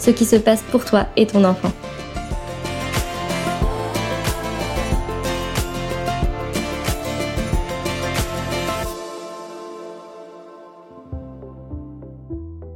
ce 0.00 0.10
qui 0.10 0.24
se 0.24 0.36
passe 0.36 0.62
pour 0.62 0.84
toi 0.84 1.06
et 1.16 1.26
ton 1.26 1.44
enfant. 1.44 1.70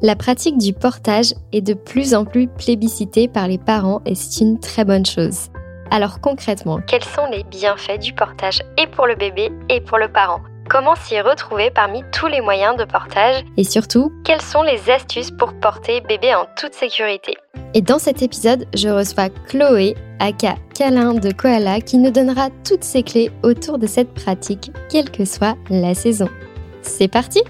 La 0.02 0.16
pratique 0.16 0.58
du 0.58 0.74
portage 0.74 1.32
est 1.52 1.62
de 1.62 1.72
plus 1.72 2.14
en 2.14 2.26
plus 2.26 2.46
plébiscitée 2.46 3.26
par 3.26 3.48
les 3.48 3.56
parents 3.56 4.02
et 4.04 4.14
c'est 4.14 4.44
une 4.44 4.60
très 4.60 4.84
bonne 4.84 5.06
chose. 5.06 5.48
Alors 5.90 6.20
concrètement, 6.20 6.80
quels 6.86 7.04
sont 7.04 7.24
les 7.32 7.42
bienfaits 7.44 8.00
du 8.00 8.12
portage 8.12 8.60
et 8.76 8.86
pour 8.86 9.06
le 9.06 9.14
bébé 9.14 9.50
et 9.70 9.80
pour 9.80 9.96
le 9.96 10.08
parent? 10.08 10.40
Comment 10.68 10.94
s'y 10.94 11.20
retrouver 11.20 11.70
parmi 11.70 12.02
tous 12.10 12.26
les 12.26 12.40
moyens 12.40 12.76
de 12.76 12.84
portage 12.84 13.44
Et 13.58 13.64
surtout, 13.64 14.10
quelles 14.24 14.40
sont 14.40 14.62
les 14.62 14.90
astuces 14.90 15.30
pour 15.30 15.52
porter 15.60 16.00
bébé 16.00 16.34
en 16.34 16.46
toute 16.56 16.72
sécurité 16.72 17.36
Et 17.74 17.82
dans 17.82 17.98
cet 17.98 18.22
épisode, 18.22 18.66
je 18.74 18.88
reçois 18.88 19.28
Chloé, 19.48 19.94
aka 20.20 20.54
Câlin 20.74 21.14
de 21.14 21.32
Koala, 21.32 21.80
qui 21.80 21.98
nous 21.98 22.10
donnera 22.10 22.48
toutes 22.66 22.84
ses 22.84 23.02
clés 23.02 23.30
autour 23.42 23.78
de 23.78 23.86
cette 23.86 24.14
pratique, 24.14 24.72
quelle 24.90 25.10
que 25.10 25.26
soit 25.26 25.56
la 25.68 25.94
saison. 25.94 26.28
C'est 26.82 27.08
parti 27.08 27.42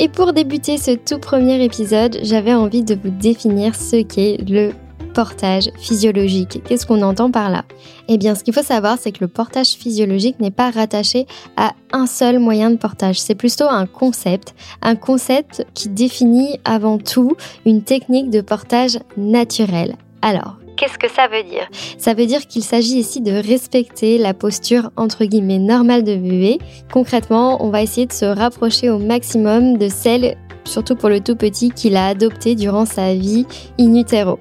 et 0.00 0.08
pour 0.08 0.32
débuter 0.32 0.78
ce 0.78 0.92
tout 0.92 1.18
premier 1.18 1.60
épisode, 1.64 2.18
j'avais 2.22 2.54
envie 2.54 2.84
de 2.84 2.94
vous 2.94 3.10
définir 3.10 3.74
ce 3.74 3.96
qu'est 3.96 4.36
le 4.48 4.70
portage 5.08 5.70
physiologique. 5.78 6.62
Qu'est-ce 6.64 6.86
qu'on 6.86 7.02
entend 7.02 7.30
par 7.30 7.50
là? 7.50 7.64
Eh 8.08 8.18
bien, 8.18 8.34
ce 8.34 8.44
qu'il 8.44 8.54
faut 8.54 8.62
savoir, 8.62 8.96
c'est 8.98 9.12
que 9.12 9.20
le 9.20 9.28
portage 9.28 9.68
physiologique 9.68 10.40
n'est 10.40 10.50
pas 10.50 10.70
rattaché 10.70 11.26
à 11.56 11.72
un 11.92 12.06
seul 12.06 12.38
moyen 12.38 12.70
de 12.70 12.76
portage. 12.76 13.20
C'est 13.20 13.34
plutôt 13.34 13.68
un 13.68 13.86
concept, 13.86 14.54
un 14.82 14.96
concept 14.96 15.66
qui 15.74 15.88
définit 15.88 16.58
avant 16.64 16.98
tout 16.98 17.36
une 17.66 17.82
technique 17.82 18.30
de 18.30 18.40
portage 18.40 18.98
naturel. 19.16 19.96
Alors, 20.22 20.58
Qu'est-ce 20.78 20.96
que 20.98 21.10
ça 21.10 21.26
veut 21.26 21.42
dire? 21.42 21.68
Ça 21.98 22.14
veut 22.14 22.26
dire 22.26 22.46
qu'il 22.46 22.62
s'agit 22.62 22.98
ici 22.98 23.20
de 23.20 23.32
respecter 23.32 24.16
la 24.16 24.32
posture 24.32 24.90
entre 24.96 25.24
guillemets 25.24 25.58
normale 25.58 26.04
de 26.04 26.14
bébé. 26.14 26.58
Concrètement, 26.92 27.64
on 27.64 27.70
va 27.70 27.82
essayer 27.82 28.06
de 28.06 28.12
se 28.12 28.24
rapprocher 28.24 28.88
au 28.88 28.98
maximum 28.98 29.76
de 29.76 29.88
celle, 29.88 30.36
surtout 30.64 30.94
pour 30.94 31.08
le 31.08 31.18
tout 31.18 31.34
petit, 31.34 31.70
qu'il 31.70 31.96
a 31.96 32.06
adoptée 32.06 32.54
durant 32.54 32.84
sa 32.84 33.12
vie 33.14 33.44
in 33.80 33.92
utero. 33.96 34.38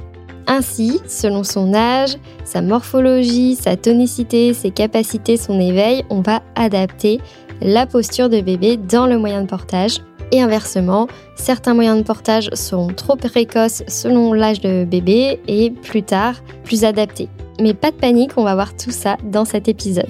Ainsi, 0.47 1.01
selon 1.07 1.43
son 1.43 1.73
âge, 1.73 2.17
sa 2.45 2.61
morphologie, 2.61 3.55
sa 3.55 3.75
tonicité, 3.75 4.53
ses 4.53 4.71
capacités, 4.71 5.35
son 5.35 5.59
éveil, 5.59 6.03
on 6.09 6.21
va 6.21 6.41
adapter 6.55 7.19
la 7.61 7.85
posture 7.85 8.29
de 8.29 8.39
bébé 8.39 8.77
dans 8.77 9.07
le 9.07 9.17
moyen 9.17 9.41
de 9.41 9.47
portage. 9.47 9.99
Et 10.31 10.41
inversement, 10.41 11.07
certains 11.35 11.73
moyens 11.73 11.97
de 11.97 12.03
portage 12.03 12.49
seront 12.53 12.87
trop 12.87 13.15
précoces 13.15 13.83
selon 13.87 14.33
l'âge 14.33 14.59
de 14.59 14.83
bébé 14.83 15.39
et 15.47 15.71
plus 15.71 16.03
tard, 16.03 16.35
plus 16.63 16.83
adaptés. 16.83 17.29
Mais 17.61 17.73
pas 17.73 17.91
de 17.91 17.95
panique, 17.95 18.31
on 18.37 18.43
va 18.43 18.53
voir 18.53 18.75
tout 18.75 18.91
ça 18.91 19.17
dans 19.23 19.45
cet 19.45 19.67
épisode. 19.67 20.07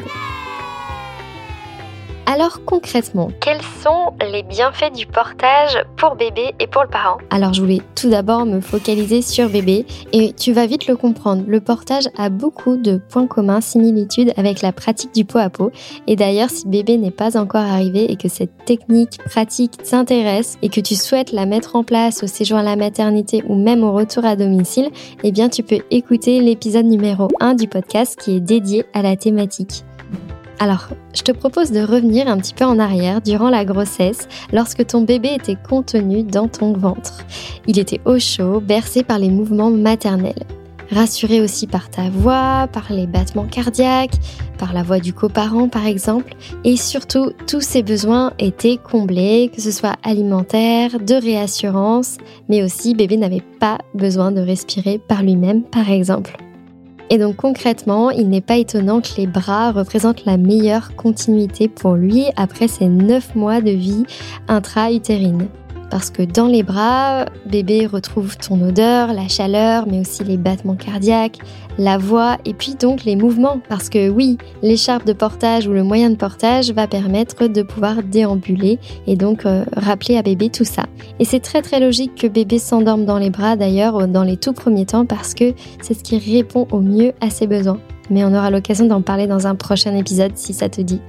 Alors 2.30 2.66
concrètement, 2.66 3.32
quels 3.40 3.62
sont 3.82 4.12
les 4.30 4.44
bienfaits 4.44 4.94
du 4.94 5.06
portage 5.06 5.82
pour 5.96 6.16
bébé 6.16 6.54
et 6.60 6.68
pour 6.68 6.84
le 6.84 6.90
parent? 6.90 7.20
Alors 7.30 7.54
je 7.54 7.62
voulais 7.62 7.82
tout 7.96 8.10
d'abord 8.10 8.46
me 8.46 8.60
focaliser 8.60 9.22
sur 9.22 9.48
bébé 9.48 9.86
et 10.12 10.34
tu 10.34 10.52
vas 10.52 10.66
vite 10.66 10.88
le 10.88 10.98
comprendre. 10.98 11.46
Le 11.48 11.62
portage 11.62 12.10
a 12.18 12.28
beaucoup 12.28 12.76
de 12.76 12.98
points 12.98 13.28
communs, 13.28 13.62
similitudes 13.62 14.34
avec 14.36 14.62
la 14.62 14.74
pratique 14.74 15.16
du 15.16 15.24
pot 15.24 15.38
à 15.38 15.50
pot. 15.50 15.72
Et 16.06 16.18
d'ailleurs, 16.18 16.50
si 16.50 16.68
bébé 16.68 16.98
n'est 16.98 17.12
pas 17.12 17.38
encore 17.38 17.62
arrivé 17.62 18.12
et 18.12 18.18
que 18.18 18.28
cette 18.28 18.66
technique 18.66 19.20
pratique 19.24 19.82
t'intéresse 19.82 20.58
et 20.62 20.68
que 20.68 20.82
tu 20.82 20.96
souhaites 20.96 21.32
la 21.32 21.46
mettre 21.46 21.78
en 21.78 21.86
place 21.86 22.24
au 22.24 22.28
séjour 22.28 22.58
à 22.58 22.64
la 22.64 22.76
maternité 22.76 23.42
ou 23.48 23.56
même 23.56 23.86
au 23.86 23.94
retour 23.94 24.26
à 24.26 24.36
domicile, 24.36 24.90
eh 25.24 25.32
bien 25.32 25.48
tu 25.48 25.64
peux 25.64 25.80
écouter 25.92 26.42
l'épisode 26.42 26.88
numéro 26.88 27.30
1 27.40 27.54
du 27.54 27.70
podcast 27.70 28.20
qui 28.20 28.36
est 28.36 28.42
dédié 28.42 28.84
à 28.94 29.02
la 29.02 29.16
thématique. 29.16 29.86
Alors, 30.60 30.88
je 31.14 31.22
te 31.22 31.32
propose 31.32 31.72
de 31.72 31.82
revenir 31.82 32.28
un 32.28 32.38
petit 32.38 32.56
peu 32.56 32.66
en 32.66 32.80
arrière 32.80 33.22
durant 33.22 33.50
la 33.50 33.64
grossesse, 33.64 34.28
lorsque 34.52 34.88
ton 34.88 35.02
bébé 35.02 35.36
était 35.36 35.58
contenu 35.70 36.24
dans 36.24 36.48
ton 36.48 36.74
ventre. 36.74 37.20
Il 37.68 37.78
était 37.78 38.02
au 38.06 38.18
chaud, 38.18 38.60
bercé 38.60 39.04
par 39.04 39.20
les 39.20 39.30
mouvements 39.30 39.70
maternels. 39.70 40.46
Rassuré 40.90 41.42
aussi 41.42 41.68
par 41.68 41.90
ta 41.90 42.10
voix, 42.10 42.68
par 42.72 42.92
les 42.92 43.06
battements 43.06 43.46
cardiaques, 43.46 44.16
par 44.58 44.74
la 44.74 44.84
voix 44.84 45.00
du 45.00 45.14
coparent 45.14 45.70
par 45.70 45.86
exemple, 45.86 46.34
et 46.64 46.78
surtout 46.78 47.34
tous 47.46 47.62
ses 47.62 47.84
besoins 47.84 48.32
étaient 48.40 48.78
comblés, 48.78 49.52
que 49.54 49.62
ce 49.62 49.70
soit 49.70 49.98
alimentaire, 50.02 51.00
de 51.00 51.14
réassurance, 51.14 52.18
mais 52.48 52.64
aussi 52.64 52.96
bébé 52.96 53.18
n'avait 53.18 53.44
pas 53.60 53.78
besoin 53.94 54.32
de 54.32 54.42
respirer 54.42 54.98
par 54.98 55.24
lui-même 55.24 55.64
par 55.64 55.92
exemple. 55.92 56.38
Et 57.10 57.18
donc 57.18 57.38
concrètement, 57.38 58.10
il 58.10 58.30
n'est 58.30 58.42
pas 58.42 58.58
étonnant 58.58 59.02
que 59.02 59.16
les 59.18 59.28
bras 59.28 59.72
représentent 59.72 60.26
la 60.26 60.38
meilleure 60.38 60.96
continuité 60.96 61.68
pour 61.68 61.94
lui 61.94 62.26
après 62.36 62.68
ses 62.68 62.88
9 62.88 63.36
mois 63.36 63.62
de 63.62 63.72
vie 63.72 64.04
intra-utérine. 64.48 65.48
Parce 65.90 66.10
que 66.10 66.24
dans 66.24 66.48
les 66.48 66.64
bras, 66.64 67.26
bébé 67.46 67.86
retrouve 67.86 68.38
ton 68.38 68.62
odeur, 68.62 69.14
la 69.14 69.28
chaleur, 69.28 69.86
mais 69.88 70.00
aussi 70.00 70.24
les 70.24 70.38
battements 70.38 70.76
cardiaques, 70.76 71.40
la 71.78 71.98
voix 71.98 72.38
et 72.46 72.54
puis 72.54 72.76
donc 72.76 73.04
les 73.04 73.16
mouvements. 73.16 73.60
Parce 73.70 73.90
que 73.90 74.10
oui, 74.10 74.38
l'écharpe 74.62 75.06
de 75.06 75.14
portage 75.14 75.68
ou 75.68 75.74
le 75.74 75.84
moyen 75.84 76.10
de 76.10 76.16
portage 76.16 76.72
va 76.72 76.88
permettre 76.88 77.48
de 77.48 77.62
pouvoir 77.62 78.04
déambuler 78.04 78.80
et 79.06 79.16
donc 79.16 79.46
euh, 79.46 79.64
rappeler 79.76 80.18
à 80.18 80.22
bébé 80.22 80.50
tout 80.50 80.66
ça. 80.66 80.84
Et 81.20 81.26
c'est 81.26 81.40
très 81.40 81.62
très 81.62 81.80
logique 81.80 82.16
que 82.16 82.28
bébé 82.28 82.60
s'endorme 82.60 83.06
dans 83.06 83.18
les 83.18 83.30
bras 83.30 83.56
d'ailleurs 83.56 84.08
dans 84.08 84.24
les 84.24 84.38
tout 84.38 84.54
premiers 84.54 84.86
temps 84.86 85.06
parce 85.06 85.34
que 85.34 85.54
c'est 85.82 85.94
ce 85.94 86.04
qui 86.04 86.18
répond 86.18 86.68
au 86.72 86.80
mieux 86.80 87.14
à 87.22 87.30
ses 87.30 87.48
besoins. 87.48 87.80
Mais 88.10 88.24
on 88.24 88.34
aura 88.34 88.52
l'occasion 88.52 88.86
d'en 88.86 89.02
parler 89.02 89.28
dans 89.28 89.48
un 89.48 89.56
prochain 89.56 89.96
épisode 89.96 90.32
si 90.36 90.54
ça 90.54 90.70
te 90.70 90.82
dit. 90.82 91.02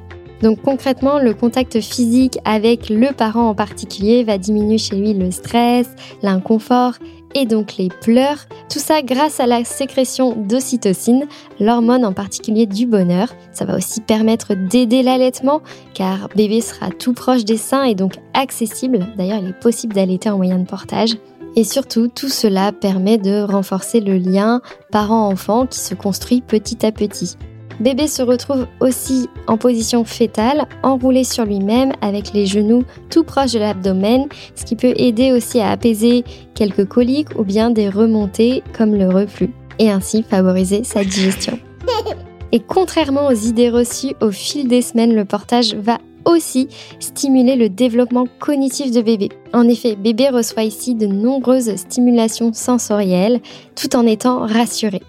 Donc 0.42 0.62
concrètement, 0.62 1.18
le 1.18 1.34
contact 1.34 1.80
physique 1.80 2.38
avec 2.44 2.88
le 2.88 3.12
parent 3.12 3.48
en 3.48 3.54
particulier 3.54 4.24
va 4.24 4.38
diminuer 4.38 4.78
chez 4.78 4.96
lui 4.96 5.14
le 5.14 5.30
stress, 5.30 5.88
l'inconfort 6.22 6.94
et 7.34 7.44
donc 7.44 7.76
les 7.76 7.88
pleurs. 7.88 8.46
Tout 8.70 8.78
ça 8.78 9.02
grâce 9.02 9.40
à 9.40 9.46
la 9.46 9.64
sécrétion 9.64 10.34
d'ocytocine, 10.36 11.26
l'hormone 11.60 12.04
en 12.04 12.12
particulier 12.12 12.66
du 12.66 12.86
bonheur. 12.86 13.28
Ça 13.52 13.64
va 13.64 13.76
aussi 13.76 14.00
permettre 14.00 14.54
d'aider 14.54 15.02
l'allaitement 15.02 15.60
car 15.94 16.28
bébé 16.34 16.60
sera 16.60 16.90
tout 16.90 17.12
proche 17.12 17.44
des 17.44 17.56
seins 17.56 17.84
et 17.84 17.94
donc 17.94 18.14
accessible. 18.34 19.06
D'ailleurs, 19.16 19.38
il 19.42 19.48
est 19.48 19.60
possible 19.60 19.94
d'allaiter 19.94 20.30
en 20.30 20.36
moyen 20.36 20.58
de 20.58 20.66
portage. 20.66 21.16
Et 21.56 21.64
surtout, 21.64 22.08
tout 22.08 22.28
cela 22.28 22.72
permet 22.72 23.18
de 23.18 23.40
renforcer 23.40 24.00
le 24.00 24.16
lien 24.16 24.60
parent-enfant 24.92 25.66
qui 25.66 25.80
se 25.80 25.94
construit 25.94 26.40
petit 26.40 26.86
à 26.86 26.92
petit. 26.92 27.36
Bébé 27.80 28.08
se 28.08 28.22
retrouve 28.22 28.66
aussi 28.80 29.28
en 29.46 29.56
position 29.56 30.04
fétale, 30.04 30.66
enroulé 30.82 31.22
sur 31.22 31.44
lui-même 31.44 31.92
avec 32.00 32.32
les 32.32 32.46
genoux 32.46 32.82
tout 33.08 33.22
proches 33.22 33.52
de 33.52 33.60
l'abdomen, 33.60 34.26
ce 34.56 34.64
qui 34.64 34.74
peut 34.74 34.94
aider 34.96 35.32
aussi 35.32 35.60
à 35.60 35.70
apaiser 35.70 36.24
quelques 36.54 36.86
coliques 36.86 37.38
ou 37.38 37.44
bien 37.44 37.70
des 37.70 37.88
remontées 37.88 38.64
comme 38.76 38.96
le 38.96 39.08
reflux, 39.08 39.52
et 39.78 39.90
ainsi 39.90 40.24
favoriser 40.24 40.82
sa 40.82 41.04
digestion. 41.04 41.58
Et 42.52 42.60
contrairement 42.60 43.28
aux 43.28 43.34
idées 43.34 43.68
reçues 43.68 44.14
au 44.22 44.30
fil 44.30 44.68
des 44.68 44.80
semaines, 44.80 45.14
le 45.14 45.26
portage 45.26 45.74
va 45.74 45.98
aussi 46.24 46.68
stimuler 46.98 47.56
le 47.56 47.68
développement 47.68 48.26
cognitif 48.40 48.90
de 48.90 49.02
bébé. 49.02 49.28
En 49.52 49.68
effet, 49.68 49.96
bébé 49.96 50.30
reçoit 50.30 50.64
ici 50.64 50.94
de 50.94 51.06
nombreuses 51.06 51.76
stimulations 51.76 52.52
sensorielles 52.52 53.40
tout 53.74 53.94
en 53.96 54.06
étant 54.06 54.46
rassuré. 54.46 55.02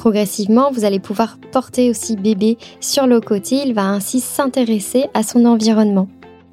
Progressivement, 0.00 0.70
vous 0.70 0.86
allez 0.86 0.98
pouvoir 0.98 1.36
porter 1.52 1.90
aussi 1.90 2.16
bébé 2.16 2.56
sur 2.80 3.06
le 3.06 3.20
côté. 3.20 3.56
Il 3.56 3.74
va 3.74 3.82
ainsi 3.82 4.20
s'intéresser 4.20 5.08
à 5.12 5.22
son 5.22 5.44
environnement. 5.44 6.08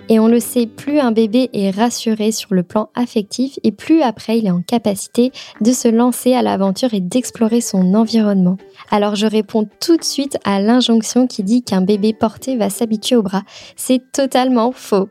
Et 0.10 0.20
on 0.20 0.28
le 0.28 0.42
sait, 0.42 0.66
plus 0.68 1.00
un 1.00 1.14
bébé 1.14 1.50
est 1.54 1.70
rassuré 1.70 2.34
sur 2.34 2.54
le 2.54 2.64
plan 2.64 2.90
affectif 2.94 3.58
et 3.64 3.72
plus 3.72 4.02
après 4.02 4.38
il 4.38 4.48
est 4.48 4.52
en 4.52 4.62
capacité 4.62 5.32
de 5.62 5.72
se 5.72 5.88
lancer 5.88 6.34
à 6.34 6.42
l'aventure 6.42 6.94
et 6.94 7.00
d'explorer 7.00 7.62
son 7.62 7.94
environnement. 7.94 8.58
Alors 8.92 9.16
je 9.16 9.28
réponds 9.28 9.66
tout 9.80 9.96
de 9.96 10.04
suite 10.04 10.38
à 10.44 10.60
l'injonction 10.60 11.26
qui 11.26 11.44
dit 11.44 11.64
qu'un 11.64 11.82
bébé 11.82 12.14
porté 12.14 12.58
va 12.58 12.70
s'habituer 12.70 13.16
au 13.16 13.22
bras. 13.22 13.44
C'est 13.78 14.02
totalement 14.12 14.74
faux. 14.74 15.08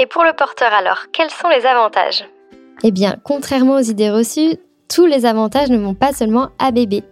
Et 0.00 0.06
pour 0.06 0.24
le 0.24 0.32
porteur 0.36 0.72
alors, 0.72 1.06
quels 1.12 1.30
sont 1.30 1.48
les 1.48 1.64
avantages? 1.66 2.24
Eh 2.82 2.90
bien, 2.90 3.16
contrairement 3.24 3.74
aux 3.74 3.82
idées 3.82 4.10
reçues, 4.10 4.58
tous 4.88 5.06
les 5.06 5.26
avantages 5.26 5.70
ne 5.70 5.78
vont 5.78 5.94
pas 5.94 6.12
seulement 6.12 6.48
à 6.58 6.70
bébé. 6.70 7.02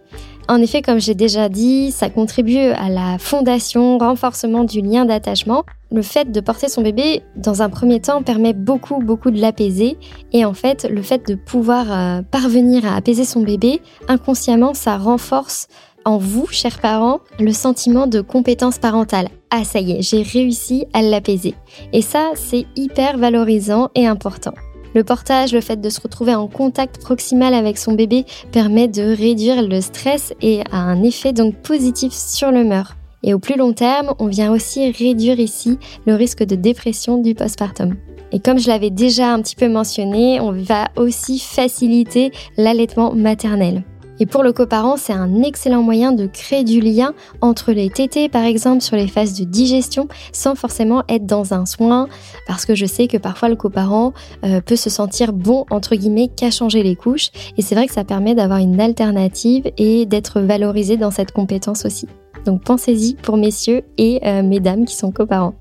En 0.49 0.61
effet, 0.61 0.81
comme 0.81 0.99
j'ai 0.99 1.13
déjà 1.13 1.49
dit, 1.49 1.91
ça 1.91 2.09
contribue 2.09 2.57
à 2.57 2.89
la 2.89 3.17
fondation, 3.19 3.97
renforcement 3.97 4.63
du 4.63 4.79
lien 4.79 5.03
d'attachement. 5.03 5.63
Le 5.91 6.01
fait 6.01 6.31
de 6.31 6.39
porter 6.39 6.69
son 6.69 6.81
bébé, 6.81 7.21
dans 7.35 7.61
un 7.61 7.69
premier 7.69 7.99
temps, 7.99 8.23
permet 8.23 8.53
beaucoup, 8.53 8.99
beaucoup 8.99 9.29
de 9.29 9.41
l'apaiser. 9.41 9.97
Et 10.31 10.45
en 10.45 10.53
fait, 10.53 10.87
le 10.89 11.01
fait 11.01 11.27
de 11.27 11.35
pouvoir 11.35 11.85
euh, 11.91 12.21
parvenir 12.21 12.85
à 12.85 12.95
apaiser 12.95 13.25
son 13.25 13.41
bébé, 13.41 13.81
inconsciemment, 14.07 14.73
ça 14.73 14.97
renforce 14.97 15.67
en 16.05 16.17
vous, 16.17 16.47
chers 16.47 16.79
parents, 16.79 17.19
le 17.37 17.51
sentiment 17.51 18.07
de 18.07 18.21
compétence 18.21 18.77
parentale. 18.77 19.27
Ah 19.49 19.65
ça 19.65 19.81
y 19.81 19.91
est, 19.91 20.01
j'ai 20.01 20.21
réussi 20.21 20.85
à 20.93 21.01
l'apaiser. 21.01 21.55
Et 21.91 22.01
ça, 22.01 22.31
c'est 22.35 22.65
hyper 22.77 23.17
valorisant 23.17 23.89
et 23.95 24.07
important. 24.07 24.53
Le 24.97 25.03
portage, 25.03 25.53
le 25.53 25.61
fait 25.61 25.79
de 25.79 25.89
se 25.91 26.01
retrouver 26.01 26.33
en 26.33 26.47
contact 26.47 26.99
proximal 26.99 27.53
avec 27.53 27.77
son 27.77 27.93
bébé 27.93 28.25
permet 28.51 28.87
de 28.87 29.03
réduire 29.03 29.61
le 29.61 29.79
stress 29.79 30.33
et 30.41 30.61
a 30.71 30.77
un 30.77 31.03
effet 31.03 31.33
donc 31.33 31.53
positif 31.57 32.13
sur 32.13 32.49
l'humeur. 32.49 32.95
Et 33.21 33.35
au 33.35 33.37
plus 33.37 33.57
long 33.57 33.73
terme, 33.73 34.15
on 34.17 34.25
vient 34.25 34.51
aussi 34.51 34.89
réduire 34.89 35.39
ici 35.39 35.77
le 36.07 36.15
risque 36.15 36.43
de 36.43 36.55
dépression 36.55 37.21
du 37.21 37.35
postpartum. 37.35 37.95
Et 38.31 38.39
comme 38.39 38.57
je 38.57 38.69
l'avais 38.69 38.89
déjà 38.89 39.31
un 39.31 39.43
petit 39.43 39.55
peu 39.55 39.69
mentionné, 39.69 40.39
on 40.41 40.51
va 40.51 40.87
aussi 40.95 41.37
faciliter 41.37 42.31
l'allaitement 42.57 43.13
maternel. 43.13 43.83
Et 44.19 44.25
pour 44.25 44.43
le 44.43 44.51
coparent, 44.53 44.97
c'est 44.97 45.13
un 45.13 45.43
excellent 45.43 45.83
moyen 45.83 46.11
de 46.11 46.25
créer 46.25 46.63
du 46.63 46.81
lien 46.81 47.13
entre 47.41 47.71
les 47.71 47.89
tétés, 47.89 48.29
par 48.29 48.43
exemple, 48.43 48.81
sur 48.81 48.95
les 48.95 49.07
phases 49.07 49.39
de 49.39 49.45
digestion, 49.45 50.07
sans 50.31 50.55
forcément 50.55 51.03
être 51.07 51.25
dans 51.25 51.53
un 51.53 51.65
soin, 51.65 52.07
parce 52.47 52.65
que 52.65 52.75
je 52.75 52.85
sais 52.85 53.07
que 53.07 53.17
parfois 53.17 53.49
le 53.49 53.55
coparent 53.55 54.13
euh, 54.43 54.61
peut 54.61 54.75
se 54.75 54.89
sentir 54.89 55.33
bon, 55.33 55.65
entre 55.69 55.95
guillemets, 55.95 56.29
qu'à 56.29 56.51
changer 56.51 56.83
les 56.83 56.95
couches. 56.95 57.29
Et 57.57 57.61
c'est 57.61 57.75
vrai 57.75 57.87
que 57.87 57.93
ça 57.93 58.03
permet 58.03 58.35
d'avoir 58.35 58.59
une 58.59 58.79
alternative 58.79 59.71
et 59.77 60.05
d'être 60.05 60.41
valorisé 60.41 60.97
dans 60.97 61.11
cette 61.11 61.31
compétence 61.31 61.85
aussi. 61.85 62.07
Donc 62.45 62.63
pensez-y 62.63 63.15
pour 63.15 63.37
messieurs 63.37 63.83
et 63.97 64.19
euh, 64.25 64.41
mesdames 64.41 64.85
qui 64.85 64.95
sont 64.95 65.11
coparents. 65.11 65.53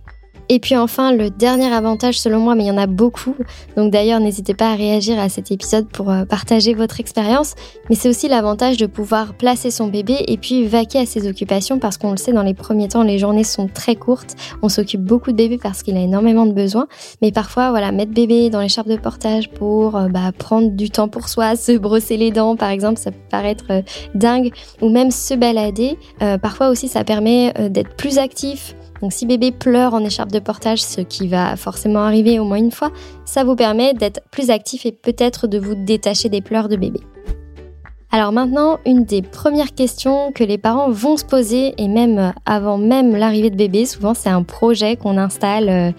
Et 0.48 0.60
puis 0.60 0.76
enfin, 0.76 1.12
le 1.12 1.28
dernier 1.30 1.72
avantage 1.72 2.20
selon 2.20 2.38
moi, 2.38 2.54
mais 2.54 2.64
il 2.64 2.68
y 2.68 2.70
en 2.70 2.78
a 2.78 2.86
beaucoup, 2.86 3.34
donc 3.76 3.92
d'ailleurs 3.92 4.20
n'hésitez 4.20 4.54
pas 4.54 4.70
à 4.70 4.74
réagir 4.76 5.18
à 5.18 5.28
cet 5.28 5.50
épisode 5.50 5.88
pour 5.88 6.10
euh, 6.10 6.24
partager 6.24 6.72
votre 6.74 7.00
expérience, 7.00 7.54
mais 7.90 7.96
c'est 7.96 8.08
aussi 8.08 8.28
l'avantage 8.28 8.76
de 8.76 8.86
pouvoir 8.86 9.34
placer 9.34 9.72
son 9.72 9.88
bébé 9.88 10.24
et 10.28 10.36
puis 10.36 10.64
vaquer 10.66 11.00
à 11.00 11.06
ses 11.06 11.28
occupations 11.28 11.80
parce 11.80 11.98
qu'on 11.98 12.12
le 12.12 12.16
sait, 12.16 12.32
dans 12.32 12.44
les 12.44 12.54
premiers 12.54 12.86
temps, 12.86 13.02
les 13.02 13.18
journées 13.18 13.42
sont 13.42 13.66
très 13.66 13.96
courtes, 13.96 14.36
on 14.62 14.68
s'occupe 14.68 15.02
beaucoup 15.02 15.32
de 15.32 15.36
bébé 15.36 15.58
parce 15.60 15.82
qu'il 15.82 15.96
a 15.96 16.00
énormément 16.00 16.46
de 16.46 16.52
besoins, 16.52 16.86
mais 17.22 17.32
parfois, 17.32 17.70
voilà, 17.70 17.90
mettre 17.90 18.12
bébé 18.12 18.48
dans 18.48 18.60
l'écharpe 18.60 18.88
de 18.88 18.96
portage 18.96 19.50
pour 19.50 19.96
euh, 19.96 20.08
bah, 20.08 20.30
prendre 20.36 20.70
du 20.70 20.90
temps 20.90 21.08
pour 21.08 21.28
soi, 21.28 21.56
se 21.56 21.76
brosser 21.76 22.16
les 22.16 22.30
dents 22.30 22.54
par 22.54 22.70
exemple, 22.70 23.00
ça 23.00 23.10
peut 23.10 23.18
paraître 23.30 23.64
euh, 23.70 23.82
dingue, 24.14 24.52
ou 24.80 24.90
même 24.90 25.10
se 25.10 25.34
balader, 25.34 25.98
parfois 26.40 26.68
aussi 26.68 26.88
ça 26.88 27.04
permet 27.04 27.52
d'être 27.70 27.96
plus 27.96 28.18
actif, 28.18 28.74
donc 29.00 29.12
si 29.12 29.26
bébé 29.26 29.52
pleure 29.52 29.94
en 29.94 30.04
écharpe 30.04 30.32
de 30.32 30.38
portage, 30.38 30.82
ce 30.82 31.00
qui 31.00 31.28
va 31.28 31.56
forcément 31.56 32.00
arriver 32.00 32.38
au 32.38 32.44
moins 32.44 32.58
une 32.58 32.72
fois, 32.72 32.90
ça 33.24 33.44
vous 33.44 33.56
permet 33.56 33.94
d'être 33.94 34.20
plus 34.30 34.50
actif 34.50 34.86
et 34.86 34.92
peut-être 34.92 35.46
de 35.46 35.58
vous 35.58 35.74
détacher 35.74 36.28
des 36.28 36.40
pleurs 36.40 36.68
de 36.68 36.76
bébé. 36.76 37.00
Alors 38.12 38.32
maintenant, 38.32 38.78
une 38.86 39.04
des 39.04 39.20
premières 39.20 39.74
questions 39.74 40.32
que 40.32 40.44
les 40.44 40.58
parents 40.58 40.90
vont 40.90 41.16
se 41.16 41.24
poser, 41.24 41.74
et 41.76 41.88
même 41.88 42.32
avant 42.46 42.78
même 42.78 43.14
l'arrivée 43.14 43.50
de 43.50 43.56
bébé, 43.56 43.84
souvent 43.84 44.14
c'est 44.14 44.28
un 44.28 44.42
projet 44.42 44.96
qu'on 44.96 45.18
installe 45.18 45.68
euh, 45.68 45.90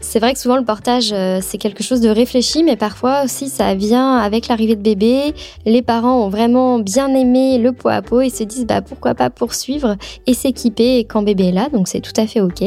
c'est 0.00 0.18
vrai 0.18 0.32
que 0.32 0.38
souvent 0.38 0.56
le 0.56 0.64
portage, 0.64 1.10
euh, 1.12 1.40
c'est 1.42 1.58
quelque 1.58 1.82
chose 1.82 2.00
de 2.00 2.08
réfléchi, 2.08 2.64
mais 2.64 2.76
parfois 2.76 3.22
aussi 3.24 3.48
ça 3.48 3.74
vient 3.74 4.16
avec 4.16 4.48
l'arrivée 4.48 4.74
de 4.74 4.80
bébé. 4.80 5.34
Les 5.66 5.82
parents 5.82 6.24
ont 6.24 6.30
vraiment 6.30 6.78
bien 6.78 7.14
aimé 7.14 7.58
le 7.58 7.72
pot 7.72 7.90
à 7.90 8.00
pot 8.00 8.22
et 8.22 8.30
se 8.30 8.42
disent 8.42 8.66
bah 8.66 8.80
pourquoi 8.80 9.14
pas 9.14 9.28
poursuivre 9.28 9.96
et 10.26 10.32
s'équiper 10.32 11.00
quand 11.00 11.22
bébé 11.22 11.48
est 11.48 11.52
là, 11.52 11.68
donc 11.68 11.86
c'est 11.86 12.00
tout 12.00 12.18
à 12.18 12.26
fait 12.26 12.40
ok. 12.40 12.62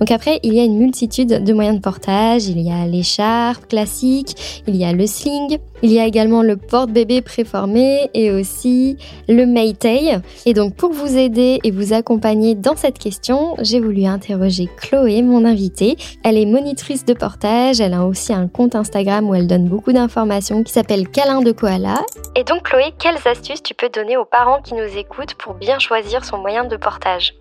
Donc 0.00 0.10
après, 0.10 0.40
il 0.42 0.54
y 0.54 0.60
a 0.60 0.64
une 0.64 0.78
multitude 0.78 1.44
de 1.44 1.52
moyens 1.52 1.76
de 1.76 1.82
portage. 1.82 2.46
Il 2.46 2.60
y 2.60 2.72
a 2.72 2.86
l'écharpe 2.86 3.68
classique, 3.68 4.62
il 4.66 4.74
y 4.74 4.84
a 4.84 4.92
le 4.92 5.06
sling, 5.06 5.58
il 5.82 5.92
y 5.92 6.00
a 6.00 6.06
également 6.06 6.42
le 6.42 6.56
porte-bébé 6.56 7.20
préformé 7.20 8.08
et 8.14 8.30
le 8.42 9.44
Maytay. 9.46 10.18
Et 10.46 10.54
donc 10.54 10.74
pour 10.74 10.92
vous 10.92 11.16
aider 11.16 11.58
et 11.64 11.70
vous 11.70 11.92
accompagner 11.92 12.54
dans 12.54 12.76
cette 12.76 12.98
question, 12.98 13.56
j'ai 13.60 13.80
voulu 13.80 14.04
interroger 14.04 14.68
Chloé, 14.76 15.22
mon 15.22 15.44
invitée. 15.44 15.96
Elle 16.24 16.38
est 16.38 16.46
monitrice 16.46 17.04
de 17.04 17.14
portage. 17.14 17.80
Elle 17.80 17.94
a 17.94 18.04
aussi 18.04 18.32
un 18.32 18.48
compte 18.48 18.74
Instagram 18.74 19.28
où 19.28 19.34
elle 19.34 19.46
donne 19.46 19.68
beaucoup 19.68 19.92
d'informations 19.92 20.62
qui 20.62 20.72
s'appelle 20.72 21.08
Câlin 21.08 21.42
de 21.42 21.52
Koala. 21.52 22.02
Et 22.36 22.44
donc 22.44 22.64
Chloé, 22.64 22.92
quelles 22.98 23.26
astuces 23.26 23.62
tu 23.62 23.74
peux 23.74 23.88
donner 23.88 24.16
aux 24.16 24.24
parents 24.24 24.60
qui 24.62 24.74
nous 24.74 24.98
écoutent 24.98 25.34
pour 25.34 25.54
bien 25.54 25.78
choisir 25.78 26.24
son 26.24 26.38
moyen 26.38 26.64
de 26.64 26.76
portage? 26.76 27.34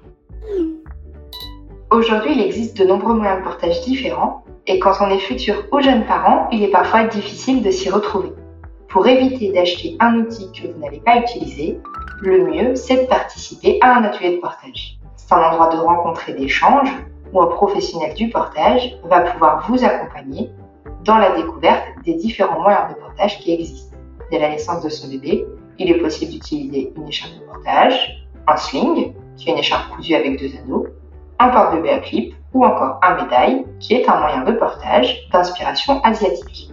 Aujourd'hui, 1.89 2.33
il 2.33 2.41
existe 2.41 2.77
de 2.77 2.85
nombreux 2.85 3.15
moyens 3.15 3.39
de 3.39 3.43
portage 3.43 3.81
différents 3.81 4.43
et 4.67 4.79
quand 4.79 4.93
on 5.00 5.09
est 5.09 5.19
futur 5.19 5.63
ou 5.71 5.79
jeune 5.79 6.05
parent, 6.05 6.50
il 6.51 6.61
est 6.61 6.71
parfois 6.71 7.05
difficile 7.05 7.63
de 7.63 7.71
s'y 7.71 7.89
retrouver. 7.89 8.33
Pour 8.89 9.06
éviter 9.06 9.51
d'acheter 9.51 9.98
un 10.00 10.16
outil 10.19 10.50
que 10.54 10.68
vous 10.68 10.80
n'allez 10.80 11.01
pas 11.01 11.18
utiliser, 11.18 11.80
le 12.22 12.45
mieux, 12.45 12.75
c'est 12.75 13.04
de 13.04 13.07
participer 13.07 13.80
à 13.81 13.98
un 13.98 14.04
atelier 14.04 14.38
de 14.38 14.42
portage. 14.42 14.98
C'est 15.18 15.34
un 15.34 15.42
endroit 15.42 15.69
de 15.75 15.78
rencontre 15.78 16.30
et 16.30 16.34
d'échange 16.34 16.89
ou 17.34 17.42
un 17.42 17.48
professionnel 17.48 18.13
du 18.13 18.30
portage 18.30 18.98
va 19.04 19.22
pouvoir 19.22 19.69
vous 19.69 19.84
accompagner 19.84 20.50
dans 21.04 21.18
la 21.18 21.36
découverte 21.36 21.84
des 22.06 22.13
différents 22.13 22.62
moyens 22.62 22.89
de 22.89 23.00
portage 23.00 23.39
qui 23.39 23.54
existent. 23.54 23.98
Dès 24.31 24.39
la 24.39 24.50
naissance 24.50 24.81
de 24.84 24.89
son 24.89 25.10
bébé, 25.10 25.45
il 25.80 25.92
est 25.92 26.00
possible 26.00 26.31
d'utiliser 26.31 26.94
une 26.95 27.10
écharpe 27.10 27.34
de 27.34 27.45
portage, 27.45 28.25
un 28.48 28.56
sling, 28.56 29.13
qui 29.36 29.50
est 29.50 29.51
une 29.51 29.60
écharpe 29.60 29.89
cousue 29.96 30.15
avec 30.15 30.39
deux 30.39 30.51
anneaux, 30.63 30.88
un 31.39 31.50
porte-bébé 31.50 31.89
à 31.89 32.00
clip 32.00 32.34
ou 32.53 32.65
encore 32.65 33.00
un 33.03 33.22
médaille, 33.22 33.65
qui 33.79 33.96
est 33.96 34.08
un 34.08 34.20
moyen 34.20 34.44
de 34.44 34.53
portage 34.53 35.27
d'inspiration 35.32 36.01
asiatique. 36.03 36.72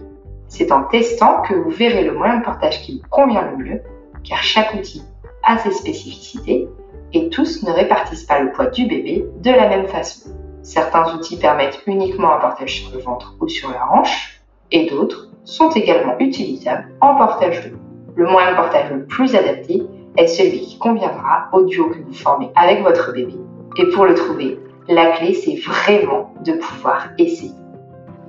C'est 0.57 0.71
en 0.71 0.83
testant 0.83 1.41
que 1.41 1.53
vous 1.53 1.69
verrez 1.69 2.05
le 2.05 2.13
moyen 2.13 2.37
de 2.37 2.45
portage 2.45 2.81
qui 2.81 2.97
vous 2.97 3.09
convient 3.09 3.41
le 3.41 3.57
mieux, 3.57 3.81
car 4.23 4.41
chaque 4.41 4.73
outil 4.73 5.03
a 5.43 5.57
ses 5.57 5.71
spécificités 5.71 6.69
et 7.11 7.27
tous 7.27 7.61
ne 7.63 7.73
répartissent 7.73 8.23
pas 8.23 8.39
le 8.39 8.53
poids 8.53 8.67
du 8.67 8.87
bébé 8.87 9.25
de 9.41 9.51
la 9.51 9.67
même 9.67 9.89
façon. 9.89 10.29
Certains 10.61 11.13
outils 11.13 11.37
permettent 11.37 11.81
uniquement 11.87 12.35
un 12.35 12.39
portage 12.39 12.83
sur 12.83 12.95
le 12.95 13.01
ventre 13.01 13.35
ou 13.41 13.49
sur 13.49 13.69
la 13.69 13.85
hanche, 13.91 14.41
et 14.71 14.85
d'autres 14.89 15.27
sont 15.43 15.71
également 15.71 16.17
utilisables 16.19 16.87
en 17.01 17.15
portage 17.15 17.69
dos. 17.69 17.77
Le 18.15 18.25
moyen 18.25 18.51
de 18.51 18.55
portage 18.55 18.91
le 18.91 19.05
plus 19.07 19.35
adapté 19.35 19.83
est 20.15 20.27
celui 20.27 20.61
qui 20.61 20.79
conviendra 20.79 21.49
au 21.51 21.65
duo 21.65 21.89
que 21.89 21.99
vous 21.99 22.13
formez 22.13 22.49
avec 22.55 22.81
votre 22.81 23.11
bébé. 23.11 23.35
Et 23.77 23.89
pour 23.89 24.05
le 24.05 24.15
trouver, 24.15 24.57
la 24.87 25.07
clé, 25.17 25.33
c'est 25.33 25.57
vraiment 25.57 26.33
de 26.45 26.53
pouvoir 26.53 27.09
essayer. 27.17 27.51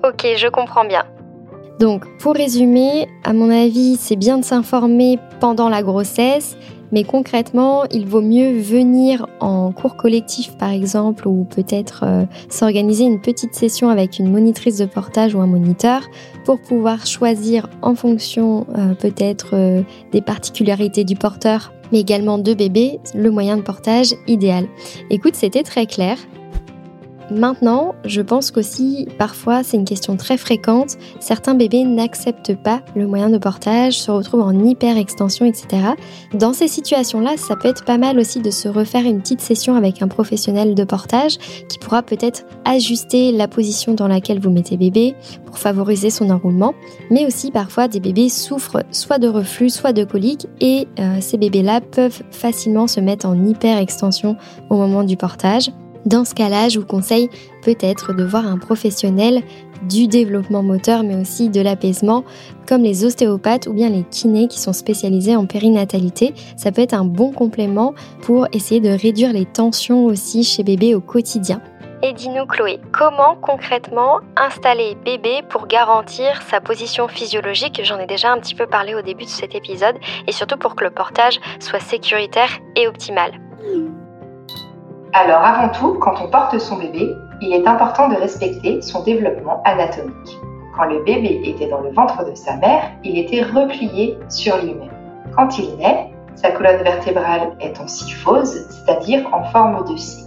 Ok, 0.03 0.27
je 0.37 0.49
comprends 0.49 0.85
bien. 0.85 1.05
Donc, 1.79 2.05
pour 2.19 2.35
résumer, 2.35 3.07
à 3.23 3.33
mon 3.33 3.51
avis, 3.51 3.97
c'est 3.97 4.17
bien 4.17 4.39
de 4.39 4.45
s'informer 4.45 5.19
pendant 5.41 5.69
la 5.69 5.83
grossesse, 5.83 6.57
mais 6.93 7.05
concrètement, 7.05 7.85
il 7.91 8.07
vaut 8.07 8.23
mieux 8.23 8.59
venir 8.59 9.27
en 9.41 9.73
cours 9.73 9.97
collectif 9.97 10.57
par 10.57 10.71
exemple 10.71 11.27
ou 11.29 11.45
peut-être 11.45 12.05
euh, 12.07 12.25
s'organiser 12.49 13.05
une 13.05 13.21
petite 13.21 13.55
session 13.55 13.89
avec 13.89 14.19
une 14.19 14.31
monitrice 14.31 14.79
de 14.79 14.87
portage 14.87 15.35
ou 15.35 15.41
un 15.41 15.47
moniteur 15.47 16.03
pour 16.45 16.61
pouvoir 16.61 17.05
choisir 17.07 17.69
en 17.83 17.95
fonction 17.95 18.67
euh, 18.77 18.95
peut-être 18.95 19.51
euh, 19.55 19.83
des 20.13 20.23
particularités 20.23 21.05
du 21.05 21.17
porteur 21.17 21.73
mais 21.93 22.01
également 22.01 22.39
de 22.39 22.55
bébé 22.55 22.99
le 23.15 23.31
moyen 23.31 23.57
de 23.57 23.63
portage 23.63 24.15
idéal. 24.27 24.67
Écoute, 25.11 25.37
c'était 25.37 25.63
très 25.63 25.87
clair. 25.87 26.19
Maintenant, 27.31 27.95
je 28.05 28.23
pense 28.23 28.53
qu'aussi, 28.53 29.09
parfois, 29.19 29.65
c'est 29.65 29.77
une 29.77 29.85
question 29.85 30.17
très 30.17 30.37
fréquente. 30.37 30.97
Certains 31.19 31.55
bébés 31.55 31.85
n'acceptent 31.85 32.55
pas 32.55 32.83
le 32.95 33.07
moyen 33.07 33.31
de 33.31 33.39
portage, 33.39 33.99
se 33.99 34.11
retrouvent 34.13 34.43
en 34.43 34.65
hyper-extension, 34.65 35.45
etc. 35.45 35.67
Dans 36.35 36.53
ces 36.53 36.69
situations-là, 36.69 37.37
ça 37.37 37.57
peut 37.57 37.69
être 37.69 37.85
pas 37.85 37.99
mal 37.99 38.19
aussi 38.21 38.41
de 38.41 38.51
se 38.51 38.69
refaire 38.69 39.05
une 39.05 39.21
petite 39.21 39.41
session 39.41 39.75
avec 39.75 40.03
un 40.03 40.09
professionnel 40.09 40.75
de 40.75 40.85
portage 40.85 41.39
qui 41.69 41.79
pourra 41.79 42.03
peut-être 42.03 42.45
ajuster 42.65 43.33
la 43.33 43.49
position 43.49 43.95
dans 43.95 44.09
laquelle 44.09 44.39
vous 44.39 44.51
mettez 44.51 44.77
bébé 44.77 45.17
pour 45.47 45.59
favoriser 45.59 46.11
son 46.11 46.31
enroulement. 46.31 46.75
Mais 47.11 47.27
aussi, 47.27 47.51
parfois, 47.51 47.89
des 47.89 48.01
bébés 48.01 48.29
souffrent 48.29 48.85
soit 48.93 49.19
de 49.19 49.29
reflux, 49.29 49.71
soit 49.71 49.93
de 49.93 50.05
coliques 50.05 50.47
et 50.61 50.87
euh, 51.01 51.17
ces 51.21 51.39
bébés-là 51.39 51.81
peuvent 51.81 52.23
facilement 52.31 52.87
se 52.87 53.01
mettre 53.01 53.27
en 53.27 53.45
hyper-extension 53.45 54.37
au 54.71 54.77
moment 54.77 55.03
du 55.03 55.17
portage. 55.17 55.71
Dans 56.07 56.25
ce 56.25 56.37
cas-là, 56.37 56.69
je 56.69 56.79
vous 56.79 56.87
conseille 56.87 57.29
peut-être 57.63 58.15
de 58.15 58.23
voir 58.23 58.47
un 58.47 58.59
professionnel 58.59 59.43
du 59.89 60.07
développement 60.07 60.63
moteur, 60.63 61.03
mais 61.03 61.17
aussi 61.17 61.49
de 61.49 61.61
l'apaisement, 61.61 62.25
comme 62.69 62.85
les 62.85 63.05
ostéopathes 63.05 63.67
ou 63.67 63.73
bien 63.73 63.89
les 63.89 64.05
kinés 64.05 64.47
qui 64.47 64.61
sont 64.61 64.73
spécialisés 64.73 65.35
en 65.35 65.47
périnatalité. 65.47 66.33
Ça 66.57 66.71
peut 66.71 66.83
être 66.83 66.95
un 66.95 67.05
bon 67.05 67.33
complément 67.33 67.93
pour 68.23 68.47
essayer 68.53 68.81
de 68.81 68.91
réduire 68.91 69.33
les 69.33 69.47
tensions 69.47 70.05
aussi 70.05 70.45
chez 70.45 70.63
bébé 70.63 70.95
au 70.95 71.01
quotidien. 71.01 71.61
Et 72.05 72.13
dis-nous 72.13 72.47
Chloé, 72.47 72.79
comment 72.93 73.35
concrètement 73.35 74.21
installer 74.37 74.97
bébé 75.05 75.41
pour 75.49 75.67
garantir 75.67 76.41
sa 76.43 76.61
position 76.61 77.09
physiologique? 77.09 77.81
J'en 77.83 77.99
ai 77.99 78.07
déjà 78.07 78.31
un 78.31 78.39
petit 78.39 78.55
peu 78.55 78.69
parlé 78.69 78.95
au 78.95 79.03
début 79.03 79.25
de 79.25 79.31
cet 79.31 79.57
épisode 79.57 79.97
et 80.29 80.33
surtout 80.33 80.57
pour 80.57 80.77
que 80.77 80.85
le 80.85 80.91
portage 80.91 81.41
soit 81.59 81.81
sécuritaire 81.81 82.51
et 82.77 82.87
optimal. 82.87 83.33
Alors 85.19 85.41
avant 85.41 85.71
tout, 85.71 85.95
quand 85.95 86.21
on 86.23 86.29
porte 86.29 86.59
son 86.59 86.77
bébé, 86.77 87.17
il 87.41 87.55
est 87.55 87.67
important 87.67 88.11
de 88.11 88.17
respecter 88.17 88.83
son 88.83 89.03
développement 89.03 89.63
anatomique. 89.65 90.39
Quand 90.77 90.85
le 90.85 91.03
bébé 91.05 91.41
était 91.43 91.69
dans 91.69 91.81
le 91.81 91.91
ventre 91.91 92.23
de 92.29 92.35
sa 92.35 92.59
mère, 92.59 92.83
il 93.03 93.19
était 93.19 93.43
replié 93.43 94.19
sur 94.29 94.59
lui-même. 94.59 94.91
Quand 95.35 95.59
il 95.59 95.75
naît, 95.79 96.13
sa 96.35 96.51
colonne 96.51 96.83
vertébrale 96.83 97.57
est 97.61 97.81
en 97.81 97.89
syphose, 97.89 98.67
c'est-à-dire 98.69 99.27
en 99.33 99.43
forme 99.45 99.91
de 99.91 99.97
C. 99.97 100.27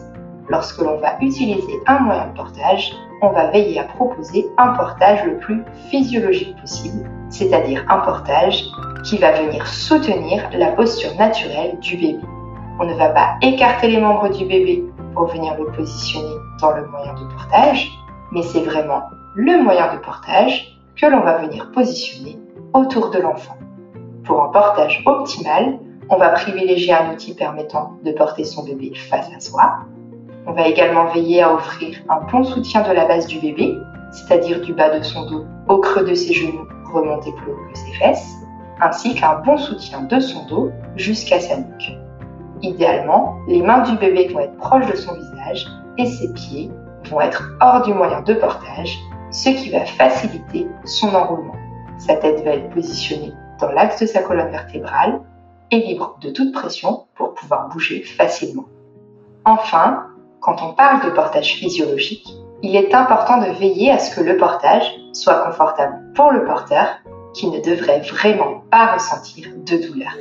Lorsque 0.50 0.79
l'on 0.79 0.98
va 0.98 1.19
utiliser 1.22 1.79
un 1.86 2.00
moyen 2.00 2.25
de 2.29 2.36
portage, 2.36 2.91
on 3.22 3.29
va 3.29 3.51
veiller 3.51 3.79
à 3.79 3.84
proposer 3.84 4.48
un 4.58 4.69
portage 4.69 5.24
le 5.24 5.38
plus 5.38 5.63
physiologique 5.91 6.60
possible, 6.60 7.08
c'est-à-dire 7.29 7.86
un 7.89 8.00
portage 8.00 8.63
qui 9.03 9.19
va 9.19 9.34
venir 9.34 9.67
soutenir 9.67 10.50
la 10.51 10.72
posture 10.72 11.13
naturelle 11.13 11.77
du 11.77 11.96
bébé. 11.96 12.25
On 12.81 12.86
ne 12.86 12.93
va 12.93 13.09
pas 13.09 13.36
écarter 13.41 13.89
les 13.89 14.00
membres 14.00 14.29
du 14.29 14.45
bébé 14.45 14.86
pour 15.13 15.25
venir 15.25 15.53
le 15.59 15.65
positionner 15.74 16.36
dans 16.62 16.71
le 16.71 16.88
moyen 16.88 17.13
de 17.13 17.25
portage, 17.33 17.91
mais 18.31 18.41
c'est 18.41 18.62
vraiment 18.62 19.03
le 19.36 19.62
moyen 19.62 19.93
de 19.93 20.00
portage 20.00 20.79
que 20.95 21.05
l'on 21.05 21.19
va 21.19 21.39
venir 21.39 21.71
positionner 21.71 22.39
autour 22.74 23.09
de 23.09 23.19
l'enfant. 23.19 23.57
Pour 24.24 24.41
un 24.41 24.48
portage 24.48 25.03
optimal, 25.05 25.79
on 26.09 26.15
va 26.15 26.29
privilégier 26.29 26.93
un 26.93 27.12
outil 27.12 27.36
permettant 27.36 27.98
de 28.05 28.13
porter 28.13 28.45
son 28.45 28.63
bébé 28.63 28.93
face 29.09 29.29
à 29.36 29.39
soi. 29.41 29.79
On 30.48 30.53
va 30.53 30.65
également 30.65 31.07
veiller 31.07 31.43
à 31.43 31.53
offrir 31.53 31.98
un 32.07 32.21
bon 32.31 32.45
soutien 32.45 32.81
de 32.83 32.93
la 32.93 33.05
base 33.05 33.27
du 33.27 33.39
bébé, 33.39 33.75
c'est-à-dire 34.13 34.62
du 34.62 34.74
bas 34.74 34.98
de 34.98 35.03
son 35.03 35.25
dos 35.29 35.43
au 35.67 35.79
creux 35.79 36.05
de 36.05 36.13
ses 36.13 36.33
genoux 36.33 36.65
remontés 36.93 37.33
plus 37.33 37.51
haut 37.51 37.71
que 37.74 37.77
ses 37.77 37.91
fesses, 37.93 38.36
ainsi 38.79 39.15
qu'un 39.15 39.41
bon 39.45 39.57
soutien 39.57 40.03
de 40.03 40.19
son 40.21 40.45
dos 40.45 40.71
jusqu'à 40.95 41.41
sa 41.41 41.57
nuque. 41.57 41.91
Idéalement, 42.62 43.38
les 43.48 43.62
mains 43.62 43.84
du 43.84 43.98
bébé 43.98 44.28
vont 44.28 44.39
être 44.39 44.58
proches 44.58 44.88
de 44.88 44.96
son 44.96 45.13
visage 45.13 45.66
et 45.98 46.06
ses 46.06 46.34
pieds 46.34 46.70
vont 47.10 47.22
être 47.22 47.51
hors 47.62 47.82
du 47.84 47.94
moyen 47.94 48.22
de 48.22 48.34
portage, 48.34 49.00
ce 49.32 49.50
qui 49.50 49.70
va 49.70 49.86
faciliter 49.86 50.68
son 50.86 51.13
enroulement. 51.16 51.56
Sa 51.98 52.16
tête 52.16 52.44
va 52.44 52.51
être 52.51 52.70
positionnée 52.70 53.34
dans 53.60 53.72
l'axe 53.72 54.00
de 54.01 54.06
sa 54.06 54.24
colonne 54.24 54.51
vertébrale 54.51 55.22
et 55.72 55.80
libre 55.80 56.18
de 56.22 56.30
toute 56.30 56.54
pression 56.54 57.06
pour 57.16 57.34
pouvoir 57.34 57.70
bouger 57.70 58.04
facilement. 58.04 58.66
Enfin, 59.46 60.08
quand 60.42 60.62
on 60.62 60.74
parle 60.74 61.06
de 61.06 61.12
portage 61.12 61.56
physiologique, 61.56 62.28
il 62.62 62.75
est 62.75 62.94
important 62.94 63.38
de 63.38 63.51
veiller 63.58 63.92
à 63.92 64.00
ce 64.00 64.13
que 64.13 64.22
le 64.22 64.38
portage 64.38 64.92
soit 65.13 65.46
confortable 65.46 65.96
pour 66.13 66.32
le 66.32 66.44
porteur 66.44 66.88
qui 67.34 67.50
ne 67.50 67.60
devrait 67.62 68.01
vraiment 68.01 68.63
pas 68.70 68.94
ressentir 68.94 69.48
de 69.66 69.78
douleur. 69.88 70.12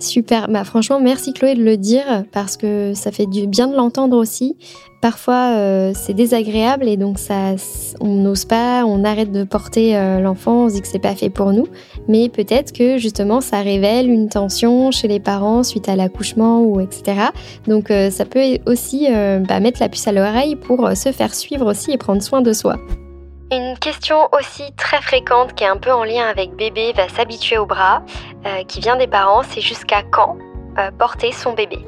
Super, 0.00 0.46
bah 0.48 0.62
franchement 0.62 1.00
merci 1.00 1.32
Chloé 1.32 1.56
de 1.56 1.64
le 1.64 1.76
dire 1.76 2.24
parce 2.30 2.56
que 2.56 2.92
ça 2.94 3.10
fait 3.10 3.26
du 3.26 3.48
bien 3.48 3.66
de 3.66 3.74
l'entendre 3.74 4.16
aussi. 4.16 4.56
Parfois 5.00 5.56
euh, 5.56 5.92
c'est 5.94 6.14
désagréable 6.14 6.86
et 6.88 6.96
donc 6.96 7.18
ça, 7.18 7.56
on 8.00 8.14
n'ose 8.14 8.44
pas, 8.44 8.84
on 8.84 9.02
arrête 9.02 9.32
de 9.32 9.42
porter 9.42 9.96
euh, 9.96 10.20
l'enfant, 10.20 10.64
on 10.64 10.68
se 10.68 10.74
dit 10.74 10.82
que 10.82 10.88
c'est 10.88 11.00
pas 11.00 11.16
fait 11.16 11.30
pour 11.30 11.52
nous. 11.52 11.66
Mais 12.06 12.28
peut-être 12.28 12.72
que 12.72 12.98
justement 12.98 13.40
ça 13.40 13.60
révèle 13.60 14.08
une 14.08 14.28
tension 14.28 14.92
chez 14.92 15.08
les 15.08 15.20
parents 15.20 15.64
suite 15.64 15.88
à 15.88 15.96
l'accouchement 15.96 16.60
ou 16.60 16.80
etc. 16.80 17.30
Donc 17.66 17.90
euh, 17.90 18.10
ça 18.10 18.24
peut 18.24 18.58
aussi 18.66 19.08
bah, 19.48 19.58
mettre 19.58 19.80
la 19.80 19.88
puce 19.88 20.06
à 20.06 20.12
l'oreille 20.12 20.54
pour 20.54 20.96
se 20.96 21.10
faire 21.10 21.34
suivre 21.34 21.70
aussi 21.70 21.90
et 21.90 21.98
prendre 21.98 22.22
soin 22.22 22.40
de 22.40 22.52
soi. 22.52 22.76
Une 23.50 23.78
question 23.78 24.28
aussi 24.38 24.74
très 24.76 25.00
fréquente 25.00 25.54
qui 25.54 25.64
est 25.64 25.68
un 25.68 25.78
peu 25.78 25.90
en 25.90 26.04
lien 26.04 26.26
avec 26.28 26.54
bébé 26.54 26.92
va 26.94 27.08
s'habituer 27.08 27.56
au 27.56 27.64
bras, 27.64 28.02
euh, 28.44 28.62
qui 28.64 28.80
vient 28.80 28.96
des 28.96 29.06
parents, 29.06 29.42
c'est 29.42 29.62
jusqu'à 29.62 30.02
quand 30.02 30.36
euh, 30.78 30.90
porter 30.98 31.32
son 31.32 31.54
bébé 31.54 31.78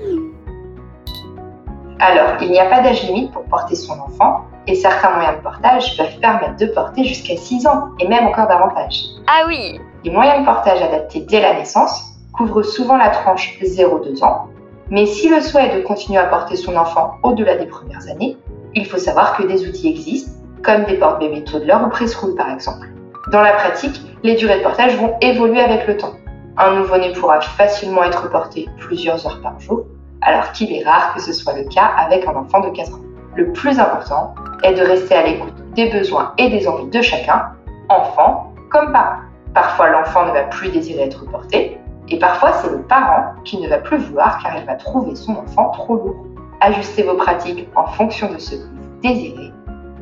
Alors, 1.99 2.41
il 2.41 2.51
n'y 2.51 2.59
a 2.59 2.65
pas 2.65 2.81
d'âge 2.81 3.03
limite 3.03 3.31
pour 3.33 3.45
porter 3.45 3.75
son 3.75 3.93
enfant 3.93 4.47
et 4.67 4.75
certains 4.75 5.11
moyens 5.11 5.37
de 5.37 5.43
portage 5.43 5.99
peuvent 5.99 6.19
permettre 6.19 6.57
de 6.57 6.65
porter 6.65 7.05
jusqu'à 7.05 7.37
6 7.37 7.67
ans 7.67 7.89
et 7.99 8.09
même 8.09 8.27
encore 8.27 8.49
davantage. 8.49 9.05
Ah 9.27 9.45
oui 9.47 9.79
Les 10.03 10.11
moyens 10.11 10.41
de 10.41 10.47
portage 10.47 10.81
adaptés 10.81 11.27
dès 11.29 11.43
la 11.43 11.53
naissance 11.53 12.15
couvrent 12.33 12.63
souvent 12.63 12.97
la 12.97 13.11
tranche 13.11 13.59
0-2 13.61 14.25
ans, 14.25 14.47
mais 14.89 15.05
si 15.05 15.29
le 15.29 15.43
souhait 15.43 15.69
est 15.69 15.77
de 15.77 15.83
continuer 15.83 16.21
à 16.21 16.25
porter 16.25 16.57
son 16.57 16.75
enfant 16.75 17.17
au-delà 17.23 17.57
des 17.57 17.67
premières 17.67 18.09
années, 18.09 18.39
il 18.75 18.87
faut 18.87 18.97
savoir 18.97 19.37
que 19.37 19.43
des 19.43 19.69
outils 19.69 19.91
existent 19.91 20.40
comme 20.63 20.85
des 20.85 20.95
porte-bébés 20.95 21.45
toddler 21.45 21.77
ou 21.85 21.89
preschool 21.89 22.35
par 22.35 22.51
exemple. 22.51 22.89
Dans 23.33 23.43
la 23.43 23.53
pratique, 23.53 24.01
les 24.23 24.35
durées 24.35 24.59
de 24.59 24.63
portage 24.63 24.97
vont 24.97 25.15
évoluer 25.21 25.61
avec 25.61 25.87
le 25.87 25.97
temps. 25.97 26.15
Un 26.57 26.77
nouveau-né 26.77 27.13
pourra 27.13 27.41
facilement 27.41 28.03
être 28.05 28.29
porté 28.31 28.69
plusieurs 28.79 29.27
heures 29.27 29.41
par 29.43 29.59
jour, 29.61 29.85
alors 30.23 30.53
qu'il 30.53 30.73
est 30.73 30.85
rare 30.85 31.15
que 31.15 31.21
ce 31.21 31.33
soit 31.33 31.55
le 31.55 31.65
cas 31.65 31.91
avec 31.97 32.27
un 32.27 32.35
enfant 32.35 32.61
de 32.61 32.71
4 32.71 32.95
ans. 32.95 33.01
Le 33.37 33.53
plus 33.53 33.79
important 33.79 34.35
est 34.63 34.75
de 34.75 34.83
rester 34.83 35.15
à 35.15 35.23
l'écoute 35.23 35.55
des 35.75 35.89
besoins 35.91 36.33
et 36.39 36.49
des 36.51 36.67
envies 36.67 36.91
de 36.91 37.01
chacun, 37.01 37.53
enfant 37.89 38.53
comme 38.71 38.93
parent. 38.93 39.21
Parfois, 39.55 39.91
l'enfant 39.91 40.27
ne 40.27 40.33
va 40.33 40.43
plus 40.45 40.69
désirer 40.71 41.05
être 41.05 41.25
porté, 41.27 41.79
et 42.09 42.19
parfois, 42.19 42.53
c'est 42.53 42.71
le 42.71 42.83
parent 42.83 43.35
qui 43.45 43.59
ne 43.61 43.69
va 43.69 43.79
plus 43.79 43.99
vouloir 43.99 44.39
car 44.43 44.57
il 44.59 44.67
va 44.67 44.75
trouver 44.75 45.15
son 45.15 45.37
enfant 45.37 45.71
trop 45.71 45.95
lourd. 45.95 46.27
Ajustez 46.61 47.05
vos 47.05 47.15
pratiques 47.15 47.69
en 47.77 47.87
fonction 47.87 48.33
de 48.33 48.39
ce 48.39 48.57
que 48.57 48.63
vous 48.63 49.01
désirez 49.03 49.53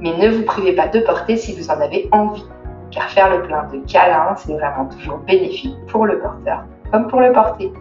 mais 0.00 0.17
ne 0.17 0.28
vous 0.28 0.43
privez 0.43 0.73
pas 0.73 0.88
de 0.88 1.00
porter 1.00 1.37
si 1.37 1.55
vous 1.55 1.71
en 1.71 1.81
avez 1.81 2.09
envie, 2.12 2.45
car 2.90 3.09
faire 3.11 3.31
le 3.37 3.43
plein 3.43 3.67
de 3.73 3.78
câlins, 3.90 4.35
c'est 4.37 4.52
vraiment 4.52 4.87
toujours 4.87 5.19
bénéfique 5.19 5.76
pour 5.88 6.07
le 6.07 6.19
porteur 6.19 6.64
comme 6.90 7.07
pour 7.09 7.21
le 7.21 7.33
porter. 7.33 7.73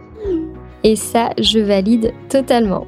Et 0.84 0.96
ça, 0.96 1.30
je 1.38 1.58
valide 1.58 2.12
totalement. 2.28 2.86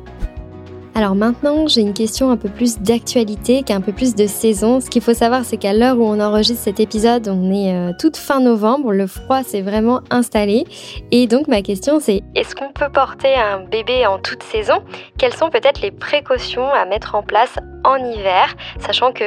Alors 0.95 1.15
maintenant, 1.15 1.67
j'ai 1.69 1.81
une 1.83 1.95
question 1.95 2.31
un 2.31 2.37
peu 2.37 2.49
plus 2.49 2.81
d'actualité, 2.81 3.63
qui 3.63 3.73
un 3.73 3.81
peu 3.81 3.93
plus 3.93 4.15
de 4.15 4.27
saison. 4.27 4.81
Ce 4.81 4.91
qu'il 4.91 5.03
faut 5.03 5.15
savoir, 5.15 5.45
c'est 5.45 5.57
qu'à 5.57 5.73
l'heure 5.73 5.99
où 5.99 6.05
on 6.05 6.21
enregistre 6.21 6.63
cet 6.65 6.81
épisode, 6.81 7.29
on 7.29 7.53
est 7.53 7.75
euh, 7.75 7.93
toute 7.99 8.17
fin 8.17 8.41
novembre, 8.41 8.93
le 8.93 9.07
froid 9.07 9.43
s'est 9.43 9.63
vraiment 9.63 10.01
installé. 10.11 10.67
Et 11.13 11.27
donc 11.27 11.47
ma 11.47 11.63
question, 11.63 12.01
c'est 12.01 12.23
est-ce 12.35 12.55
qu'on 12.55 12.73
peut 12.73 12.91
porter 12.93 13.35
un 13.35 13.61
bébé 13.61 14.05
en 14.07 14.19
toute 14.19 14.43
saison? 14.43 14.83
Quelles 15.17 15.35
sont 15.35 15.49
peut-être 15.49 15.81
les 15.81 15.93
précautions 15.93 16.69
à 16.73 16.85
mettre 16.85 17.15
en 17.15 17.23
place 17.23 17.57
en 17.85 17.97
hiver, 17.97 18.55
sachant 18.81 19.13
que 19.13 19.25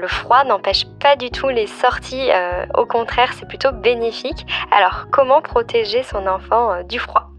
le 0.00 0.08
froid 0.08 0.44
n'empêche 0.44 0.84
pas 1.00 1.16
du 1.16 1.30
tout 1.30 1.48
les 1.48 1.66
sorties, 1.66 2.30
euh, 2.30 2.66
au 2.76 2.84
contraire, 2.84 3.32
c'est 3.38 3.48
plutôt 3.48 3.72
bénéfique. 3.72 4.44
Alors 4.70 5.06
comment 5.10 5.40
protéger 5.40 6.02
son 6.02 6.26
enfant 6.26 6.72
euh, 6.72 6.82
du 6.82 6.98
froid? 6.98 7.30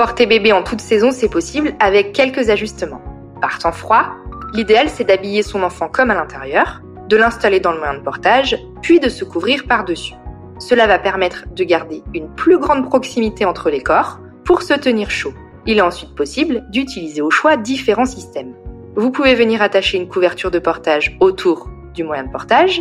Porter 0.00 0.24
bébé 0.24 0.50
en 0.50 0.62
toute 0.62 0.80
saison, 0.80 1.10
c'est 1.10 1.28
possible 1.28 1.74
avec 1.78 2.14
quelques 2.14 2.48
ajustements. 2.48 3.02
Par 3.42 3.58
temps 3.58 3.70
froid, 3.70 4.14
l'idéal 4.54 4.88
c'est 4.88 5.04
d'habiller 5.04 5.42
son 5.42 5.62
enfant 5.62 5.90
comme 5.90 6.10
à 6.10 6.14
l'intérieur, 6.14 6.80
de 7.10 7.18
l'installer 7.18 7.60
dans 7.60 7.72
le 7.72 7.80
moyen 7.80 7.98
de 7.98 8.02
portage, 8.02 8.56
puis 8.80 8.98
de 8.98 9.10
se 9.10 9.26
couvrir 9.26 9.66
par-dessus. 9.66 10.14
Cela 10.58 10.86
va 10.86 10.98
permettre 10.98 11.44
de 11.54 11.64
garder 11.64 12.02
une 12.14 12.34
plus 12.34 12.56
grande 12.56 12.88
proximité 12.88 13.44
entre 13.44 13.68
les 13.68 13.82
corps 13.82 14.20
pour 14.42 14.62
se 14.62 14.72
tenir 14.72 15.10
chaud. 15.10 15.34
Il 15.66 15.76
est 15.76 15.82
ensuite 15.82 16.14
possible 16.14 16.64
d'utiliser 16.70 17.20
au 17.20 17.30
choix 17.30 17.58
différents 17.58 18.06
systèmes. 18.06 18.54
Vous 18.96 19.10
pouvez 19.10 19.34
venir 19.34 19.60
attacher 19.60 19.98
une 19.98 20.08
couverture 20.08 20.50
de 20.50 20.60
portage 20.60 21.14
autour 21.20 21.68
du 21.92 22.04
moyen 22.04 22.24
de 22.24 22.32
portage. 22.32 22.80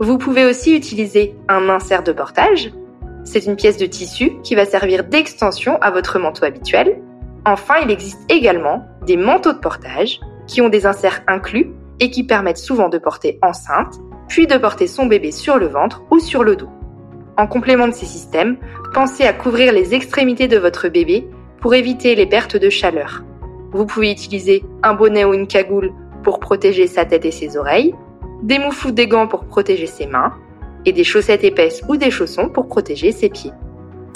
Vous 0.00 0.16
pouvez 0.16 0.46
aussi 0.46 0.74
utiliser 0.74 1.34
un 1.48 1.68
insert 1.68 2.02
de 2.02 2.12
portage 2.12 2.72
c'est 3.26 3.44
une 3.44 3.56
pièce 3.56 3.76
de 3.76 3.86
tissu 3.86 4.32
qui 4.42 4.54
va 4.54 4.64
servir 4.64 5.04
d'extension 5.04 5.76
à 5.82 5.90
votre 5.90 6.18
manteau 6.18 6.44
habituel. 6.44 7.02
Enfin, 7.44 7.74
il 7.84 7.90
existe 7.90 8.20
également 8.30 8.86
des 9.04 9.16
manteaux 9.16 9.52
de 9.52 9.58
portage 9.58 10.20
qui 10.46 10.62
ont 10.62 10.68
des 10.68 10.86
inserts 10.86 11.22
inclus 11.26 11.72
et 12.00 12.10
qui 12.10 12.24
permettent 12.24 12.56
souvent 12.56 12.88
de 12.88 12.98
porter 12.98 13.38
enceinte, 13.42 13.96
puis 14.28 14.46
de 14.46 14.56
porter 14.56 14.86
son 14.86 15.06
bébé 15.06 15.32
sur 15.32 15.58
le 15.58 15.66
ventre 15.66 16.02
ou 16.10 16.20
sur 16.20 16.44
le 16.44 16.56
dos. 16.56 16.68
En 17.36 17.46
complément 17.46 17.88
de 17.88 17.92
ces 17.92 18.06
systèmes, 18.06 18.58
pensez 18.94 19.24
à 19.24 19.32
couvrir 19.32 19.72
les 19.72 19.94
extrémités 19.94 20.48
de 20.48 20.58
votre 20.58 20.88
bébé 20.88 21.28
pour 21.60 21.74
éviter 21.74 22.14
les 22.14 22.26
pertes 22.26 22.56
de 22.56 22.70
chaleur. 22.70 23.24
Vous 23.72 23.86
pouvez 23.86 24.10
utiliser 24.12 24.64
un 24.82 24.94
bonnet 24.94 25.24
ou 25.24 25.34
une 25.34 25.48
cagoule 25.48 25.92
pour 26.22 26.38
protéger 26.38 26.86
sa 26.86 27.04
tête 27.04 27.24
et 27.24 27.32
ses 27.32 27.56
oreilles, 27.56 27.94
des 28.42 28.58
moufles 28.58 28.88
ou 28.88 28.90
des 28.92 29.08
gants 29.08 29.26
pour 29.26 29.46
protéger 29.46 29.86
ses 29.86 30.06
mains, 30.06 30.32
et 30.86 30.92
des 30.92 31.04
chaussettes 31.04 31.44
épaisses 31.44 31.82
ou 31.88 31.96
des 31.96 32.10
chaussons 32.10 32.48
pour 32.48 32.68
protéger 32.68 33.12
ses 33.12 33.28
pieds 33.28 33.52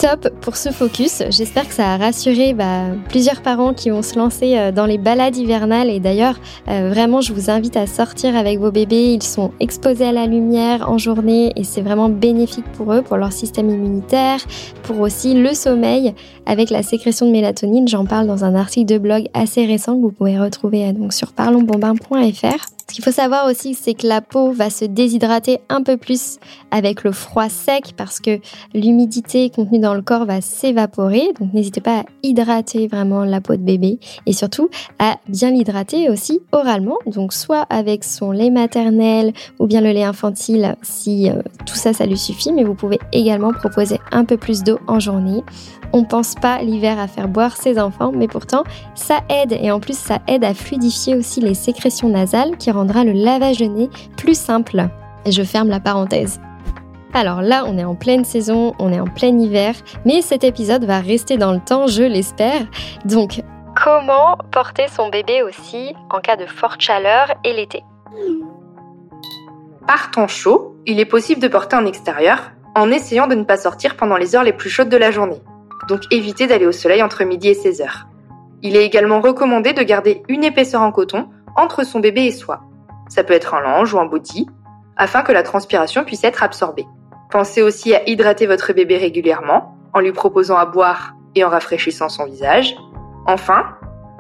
top 0.01 0.31
pour 0.41 0.57
ce 0.57 0.71
focus. 0.71 1.23
J'espère 1.29 1.69
que 1.69 1.75
ça 1.75 1.93
a 1.93 1.97
rassuré 1.99 2.55
bah, 2.55 2.87
plusieurs 3.11 3.43
parents 3.43 3.75
qui 3.75 3.91
vont 3.91 4.01
se 4.01 4.19
lancer 4.19 4.57
euh, 4.57 4.73
dans 4.73 4.87
les 4.87 4.97
balades 4.97 5.37
hivernales. 5.37 5.91
Et 5.91 6.01
d'ailleurs, 6.01 6.41
euh, 6.69 6.89
vraiment, 6.89 7.21
je 7.21 7.35
vous 7.35 7.51
invite 7.51 7.77
à 7.77 7.87
sortir 7.87 8.35
avec 8.35 8.59
vos 8.59 8.71
bébés. 8.71 9.13
Ils 9.13 9.23
sont 9.23 9.53
exposés 9.61 10.07
à 10.07 10.13
la 10.13 10.27
lumière 10.27 10.91
en 10.91 10.97
journée 10.97 11.53
et 11.55 11.65
c'est 11.65 11.83
vraiment 11.83 12.09
bénéfique 12.09 12.65
pour 12.73 12.95
eux, 12.95 13.03
pour 13.03 13.19
leur 13.19 13.33
système 13.33 13.69
immunitaire, 13.69 14.39
pour 14.85 15.01
aussi 15.01 15.35
le 15.35 15.53
sommeil 15.53 16.15
avec 16.47 16.71
la 16.71 16.83
sécrétion 16.83 17.27
de 17.27 17.33
mélatonine. 17.33 17.87
J'en 17.87 18.07
parle 18.07 18.27
dans 18.27 18.45
un 18.45 18.55
article 18.55 18.91
de 18.91 18.99
blog 18.99 19.27
assez 19.35 19.67
récent 19.67 19.97
que 19.97 20.01
vous 20.01 20.13
pouvez 20.13 20.39
retrouver 20.39 20.87
euh, 20.87 20.93
donc 20.93 21.13
sur 21.13 21.33
parlonsbombin.fr. 21.33 22.80
Ce 22.91 22.95
qu'il 22.97 23.05
faut 23.05 23.13
savoir 23.13 23.47
aussi, 23.47 23.75
c'est 23.75 23.95
que 23.95 24.09
la 24.09 24.21
peau 24.21 24.51
va 24.51 24.69
se 24.69 24.85
déshydrater 24.85 25.61
un 25.69 25.85
peu 25.85 25.97
plus 25.97 26.39
avec 26.73 27.05
le 27.05 27.13
froid 27.13 27.49
sec 27.49 27.95
parce 27.97 28.19
que 28.19 28.41
l'humidité 28.75 29.49
contenue 29.49 29.79
dans 29.79 29.95
le 29.95 30.03
corps 30.03 30.25
va 30.25 30.41
s'évaporer. 30.41 31.33
Donc 31.39 31.53
n'hésitez 31.53 31.81
pas 31.81 32.01
à 32.01 32.05
hydrater 32.25 32.89
vraiment 32.89 33.23
la 33.23 33.41
peau 33.41 33.55
de 33.55 33.63
bébé 33.63 34.01
et 34.27 34.33
surtout 34.33 34.71
à 34.99 35.19
bien 35.29 35.53
l'hydrater 35.53 36.11
aussi 36.11 36.41
oralement. 36.51 36.99
Donc 37.07 37.33
soit 37.33 37.65
avec 37.71 38.03
son 38.03 38.33
lait 38.33 38.51
maternel 38.51 39.35
ou 39.61 39.69
bien 39.69 39.83
le 39.83 39.93
lait 39.93 40.03
infantile 40.03 40.75
si 40.83 41.31
euh, 41.31 41.43
tout 41.67 41.77
ça, 41.77 41.93
ça 41.93 42.07
lui 42.07 42.19
suffit. 42.19 42.53
Mais 42.53 42.65
vous 42.65 42.75
pouvez 42.75 42.99
également 43.13 43.53
proposer 43.53 44.01
un 44.11 44.25
peu 44.25 44.37
plus 44.37 44.65
d'eau 44.65 44.81
en 44.89 44.99
journée. 44.99 45.45
On 45.93 46.05
pense 46.05 46.35
pas 46.37 46.63
l'hiver 46.63 47.01
à 47.01 47.09
faire 47.09 47.27
boire 47.27 47.57
ses 47.57 47.81
enfants, 47.81 48.13
mais 48.15 48.29
pourtant 48.29 48.63
ça 48.95 49.21
aide 49.29 49.53
et 49.61 49.73
en 49.73 49.81
plus 49.81 49.99
ça 49.99 50.21
aide 50.29 50.45
à 50.45 50.55
fluidifier 50.55 51.17
aussi 51.17 51.41
les 51.41 51.55
sécrétions 51.55 52.09
nasales 52.09 52.57
qui 52.59 52.71
rendra 52.81 53.05
le 53.05 53.13
lavage 53.13 53.59
de 53.59 53.67
nez 53.67 53.91
plus 54.17 54.39
simple. 54.39 54.89
Et 55.25 55.33
je 55.33 55.43
ferme 55.43 55.69
la 55.69 55.81
parenthèse. 55.81 56.41
Alors 57.13 57.43
là, 57.43 57.65
on 57.67 57.79
est 57.79 57.85
en 57.85 57.95
pleine 57.95 58.25
saison, 58.25 58.75
on 58.79 58.93
est 58.93 59.01
en 59.01 59.07
plein 59.07 59.37
hiver, 59.39 59.75
mais 60.05 60.23
cet 60.23 60.45
épisode 60.45 60.85
va 60.85 61.01
rester 61.01 61.37
dans 61.37 61.53
le 61.53 61.61
temps, 61.61 61.87
je 61.87 62.03
l'espère. 62.03 62.63
Donc, 63.05 63.43
comment 63.75 64.37
porter 64.53 64.87
son 64.89 65.09
bébé 65.09 65.43
aussi 65.43 65.95
en 66.11 66.21
cas 66.21 66.37
de 66.37 66.47
forte 66.47 66.81
chaleur 66.81 67.35
et 67.45 67.53
l'été? 67.53 67.83
Par 69.87 70.11
temps 70.11 70.29
chaud, 70.29 70.77
il 70.87 71.01
est 71.01 71.05
possible 71.05 71.41
de 71.41 71.49
porter 71.49 71.77
en 71.77 71.87
extérieur 71.87 72.53
en 72.77 72.91
essayant 72.91 73.27
de 73.27 73.35
ne 73.35 73.45
pas 73.45 73.57
sortir 73.57 73.97
pendant 73.97 74.17
les 74.17 74.37
heures 74.37 74.45
les 74.45 74.53
plus 74.53 74.71
chaudes 74.71 74.89
de 74.89 74.97
la 74.97 75.11
journée 75.11 75.43
donc 75.91 76.03
évitez 76.11 76.47
d'aller 76.47 76.67
au 76.67 76.73
soleil 76.73 77.03
entre 77.03 77.25
midi 77.25 77.49
et 77.49 77.55
16 77.55 77.81
heures. 77.81 78.07
Il 78.63 78.77
est 78.77 78.85
également 78.85 79.21
recommandé 79.21 79.73
de 79.73 79.83
garder 79.83 80.23
une 80.29 80.45
épaisseur 80.45 80.83
en 80.83 80.93
coton 80.93 81.29
entre 81.57 81.85
son 81.85 82.01
bébé 82.01 82.27
et 82.27 82.33
soi. 82.33 82.61
Ça 83.11 83.23
peut 83.23 83.35
être 83.35 83.53
un 83.53 83.61
lange 83.61 83.93
ou 83.93 83.99
un 83.99 84.07
body, 84.07 84.47
afin 84.97 85.21
que 85.21 85.33
la 85.33 85.43
transpiration 85.43 86.05
puisse 86.05 86.25
être 86.25 86.43
absorbée. 86.43 86.87
Pensez 87.31 87.61
aussi 87.61 87.95
à 87.95 88.09
hydrater 88.09 88.47
votre 88.47 88.73
bébé 88.73 88.97
régulièrement, 88.97 89.77
en 89.93 90.01
lui 90.01 90.13
proposant 90.13 90.57
à 90.57 90.65
boire 90.65 91.15
et 91.35 91.45
en 91.45 91.51
rafraîchissant 91.51 92.09
son 92.09 92.25
visage. 92.25 92.75
Enfin, 93.27 93.67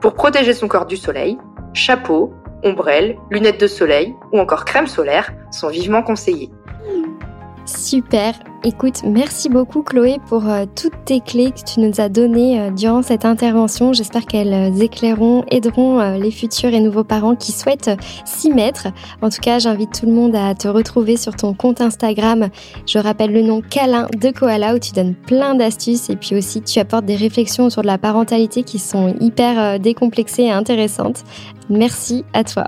pour 0.03 0.15
protéger 0.15 0.53
son 0.53 0.69
corps 0.69 0.87
du 0.87 0.97
soleil, 0.97 1.39
chapeau, 1.73 2.35
ombrelle, 2.63 3.17
lunettes 3.31 3.61
de 3.61 3.67
soleil 3.67 4.15
ou 4.33 4.39
encore 4.39 4.65
crème 4.65 4.87
solaire 4.87 5.33
sont 5.51 5.69
vivement 5.69 6.03
conseillés. 6.03 6.51
Super. 7.67 8.35
Écoute, 8.63 9.01
merci 9.05 9.49
beaucoup 9.49 9.83
Chloé 9.83 10.19
pour 10.29 10.47
euh, 10.47 10.67
toutes 10.77 11.07
tes 11.07 11.21
clés 11.21 11.51
que 11.51 11.65
tu 11.65 11.81
nous 11.81 11.99
as 11.99 12.11
données 12.11 12.61
euh, 12.61 12.71
durant 12.71 13.01
cette 13.01 13.25
intervention. 13.25 13.95
J'espère 13.95 14.27
qu'elles 14.27 14.53
euh, 14.53 14.83
éclaireront, 14.83 15.45
aideront 15.51 16.19
les 16.19 16.31
futurs 16.31 16.75
et 16.75 16.81
nouveaux 16.81 17.05
parents 17.05 17.37
qui 17.37 17.53
souhaitent 17.53 17.91
s'y 18.27 18.51
mettre. 18.51 18.89
En 19.23 19.31
tout 19.31 19.41
cas, 19.41 19.61
j'invite 19.61 19.99
tout 19.99 20.07
le 20.07 20.13
monde 20.13 20.37
à 20.37 20.55
te 20.55 20.69
retrouver 20.69 21.17
sur 21.17 21.37
ton 21.37 21.55
compte 21.55 21.81
Instagram. 21.81 22.51
Je 22.87 22.99
rappelle 22.99 23.33
le 23.33 23.41
nom 23.41 23.63
Câlin 23.63 24.09
de 24.15 24.31
Koala 24.31 24.75
où 24.75 24.79
tu 24.79 24.93
donnes 24.93 25.15
plein 25.15 25.55
d'astuces 25.55 26.11
et 26.11 26.17
puis 26.17 26.37
aussi 26.37 26.61
tu 26.61 26.79
apportes 26.81 27.07
des 27.07 27.17
réflexions 27.17 27.65
autour 27.65 27.83
de 27.83 27.87
la 27.87 27.99
parentalité 27.99 28.63
qui 28.63 28.79
sont 28.79 29.15
hyper 29.21 29.81
décomplexées 29.81 30.45
et 30.45 30.53
intéressantes. 30.53 31.25
Merci 31.71 32.25
à 32.35 32.45
toi. 32.45 32.65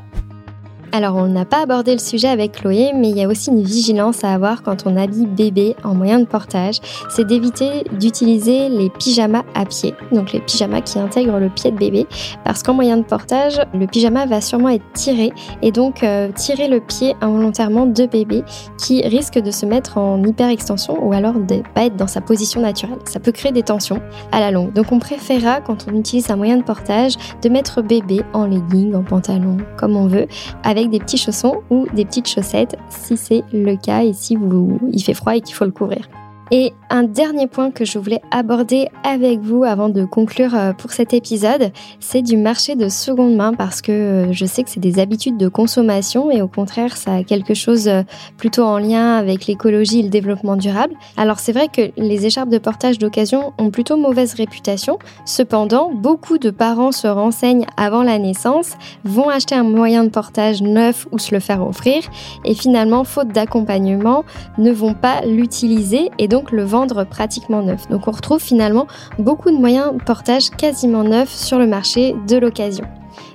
Alors 0.94 1.16
on 1.16 1.26
n'a 1.26 1.46
pas 1.46 1.62
abordé 1.62 1.92
le 1.92 1.98
sujet 1.98 2.28
avec 2.28 2.52
Chloé, 2.52 2.92
mais 2.94 3.08
il 3.08 3.16
y 3.16 3.24
a 3.24 3.28
aussi 3.28 3.48
une 3.48 3.62
vigilance 3.62 4.24
à 4.24 4.34
avoir 4.34 4.62
quand 4.62 4.82
on 4.84 4.98
habille 4.98 5.26
bébé 5.26 5.74
en 5.84 5.94
moyen 5.94 6.18
de 6.18 6.26
portage, 6.26 6.80
c'est 7.08 7.26
d'éviter 7.26 7.84
d'utiliser 7.98 8.68
les 8.68 8.90
pyjamas 8.90 9.42
à 9.54 9.64
pied, 9.64 9.94
donc 10.12 10.32
les 10.32 10.40
pyjamas 10.40 10.82
qui 10.82 10.98
intègrent 10.98 11.38
le 11.38 11.48
pied 11.48 11.70
de 11.70 11.78
bébé, 11.78 12.06
parce 12.44 12.62
qu'en 12.62 12.74
moyen 12.74 12.98
de 12.98 13.04
portage, 13.04 13.58
le 13.72 13.86
pyjama 13.86 14.26
va 14.26 14.42
sûrement 14.42 14.68
être 14.68 14.84
tiré 14.92 15.32
et 15.62 15.72
donc 15.72 16.02
euh, 16.02 16.30
tirer 16.32 16.68
le 16.68 16.80
pied 16.80 17.16
involontairement 17.22 17.86
de 17.86 18.04
bébé 18.04 18.44
qui 18.76 19.00
risque 19.00 19.38
de 19.38 19.50
se 19.50 19.64
mettre 19.64 19.96
en 19.96 20.22
hyper-extension 20.22 21.02
ou 21.02 21.14
alors 21.14 21.40
de 21.40 21.62
pas 21.74 21.86
être 21.86 21.96
dans 21.96 22.06
sa 22.06 22.20
position 22.20 22.60
naturelle. 22.60 22.98
Ça 23.06 23.18
peut 23.18 23.32
créer 23.32 23.52
des 23.52 23.62
tensions 23.62 24.02
à 24.30 24.40
la 24.40 24.50
longue. 24.50 24.74
Donc 24.74 24.92
on 24.92 24.98
préférera 24.98 25.62
quand 25.62 25.86
on 25.90 25.96
utilise 25.96 26.30
un 26.30 26.36
moyen 26.36 26.58
de 26.58 26.64
portage 26.64 27.14
de 27.40 27.48
mettre 27.48 27.80
bébé 27.80 28.20
en 28.34 28.44
legging, 28.44 28.94
en 28.94 29.02
pantalon, 29.02 29.56
comme 29.78 29.96
on 29.96 30.06
veut, 30.06 30.26
avec 30.64 30.81
des 30.88 30.98
petits 30.98 31.18
chaussons 31.18 31.62
ou 31.70 31.86
des 31.94 32.04
petites 32.04 32.28
chaussettes 32.28 32.76
si 32.88 33.16
c'est 33.16 33.42
le 33.52 33.76
cas 33.76 34.02
et 34.02 34.12
si 34.12 34.36
vous, 34.36 34.78
il 34.92 35.02
fait 35.02 35.14
froid 35.14 35.36
et 35.36 35.40
qu'il 35.40 35.54
faut 35.54 35.64
le 35.64 35.72
couvrir. 35.72 36.08
Et 36.50 36.72
un 36.90 37.04
dernier 37.04 37.46
point 37.46 37.70
que 37.70 37.86
je 37.86 37.98
voulais 37.98 38.20
aborder 38.30 38.88
avec 39.04 39.40
vous 39.40 39.64
avant 39.64 39.88
de 39.88 40.04
conclure 40.04 40.54
euh, 40.54 40.72
pour 40.74 40.92
cet 40.92 41.14
épisode, 41.14 41.72
c'est 42.00 42.20
du 42.20 42.36
marché 42.36 42.74
de 42.74 42.90
seconde 42.90 43.34
main 43.34 43.54
parce 43.54 43.80
que 43.80 43.92
euh, 43.92 44.32
je 44.32 44.44
sais 44.44 44.62
que 44.62 44.68
c'est 44.68 44.80
des 44.80 44.98
habitudes 44.98 45.38
de 45.38 45.48
consommation 45.48 46.30
et 46.30 46.42
au 46.42 46.48
contraire 46.48 46.96
ça 46.98 47.14
a 47.14 47.22
quelque 47.22 47.54
chose 47.54 47.88
euh, 47.88 48.02
plutôt 48.36 48.64
en 48.64 48.78
lien 48.78 49.16
avec 49.16 49.46
l'écologie 49.46 50.00
et 50.00 50.02
le 50.02 50.10
développement 50.10 50.56
durable. 50.56 50.94
Alors 51.16 51.38
c'est 51.38 51.52
vrai 51.52 51.68
que 51.68 51.90
les 51.96 52.26
écharpes 52.26 52.50
de 52.50 52.58
portage 52.58 52.98
d'occasion 52.98 53.54
ont 53.56 53.70
plutôt 53.70 53.96
mauvaise 53.96 54.34
réputation, 54.34 54.98
cependant 55.24 55.90
beaucoup 55.94 56.36
de 56.36 56.50
parents 56.50 56.92
se 56.92 57.06
renseignent 57.06 57.66
avant 57.78 58.02
la 58.02 58.18
naissance, 58.18 58.72
vont 59.04 59.30
acheter 59.30 59.54
un 59.54 59.64
moyen 59.64 60.04
de 60.04 60.10
portage 60.10 60.60
neuf 60.60 61.06
ou 61.12 61.18
se 61.18 61.34
le 61.34 61.40
faire 61.40 61.66
offrir 61.66 62.02
et 62.44 62.54
finalement 62.54 63.04
faute 63.04 63.28
d'accompagnement 63.28 64.24
ne 64.58 64.70
vont 64.70 64.94
pas 64.94 65.22
l'utiliser 65.22 66.10
et 66.18 66.28
donc 66.28 66.41
le 66.50 66.64
vendre 66.64 67.04
pratiquement 67.04 67.62
neuf. 67.62 67.88
Donc 67.88 68.08
on 68.08 68.10
retrouve 68.10 68.40
finalement 68.40 68.86
beaucoup 69.18 69.50
de 69.50 69.56
moyens 69.56 69.92
de 69.92 70.02
portage 70.02 70.50
quasiment 70.50 71.04
neufs 71.04 71.32
sur 71.32 71.58
le 71.58 71.66
marché 71.66 72.14
de 72.26 72.36
l'occasion. 72.36 72.84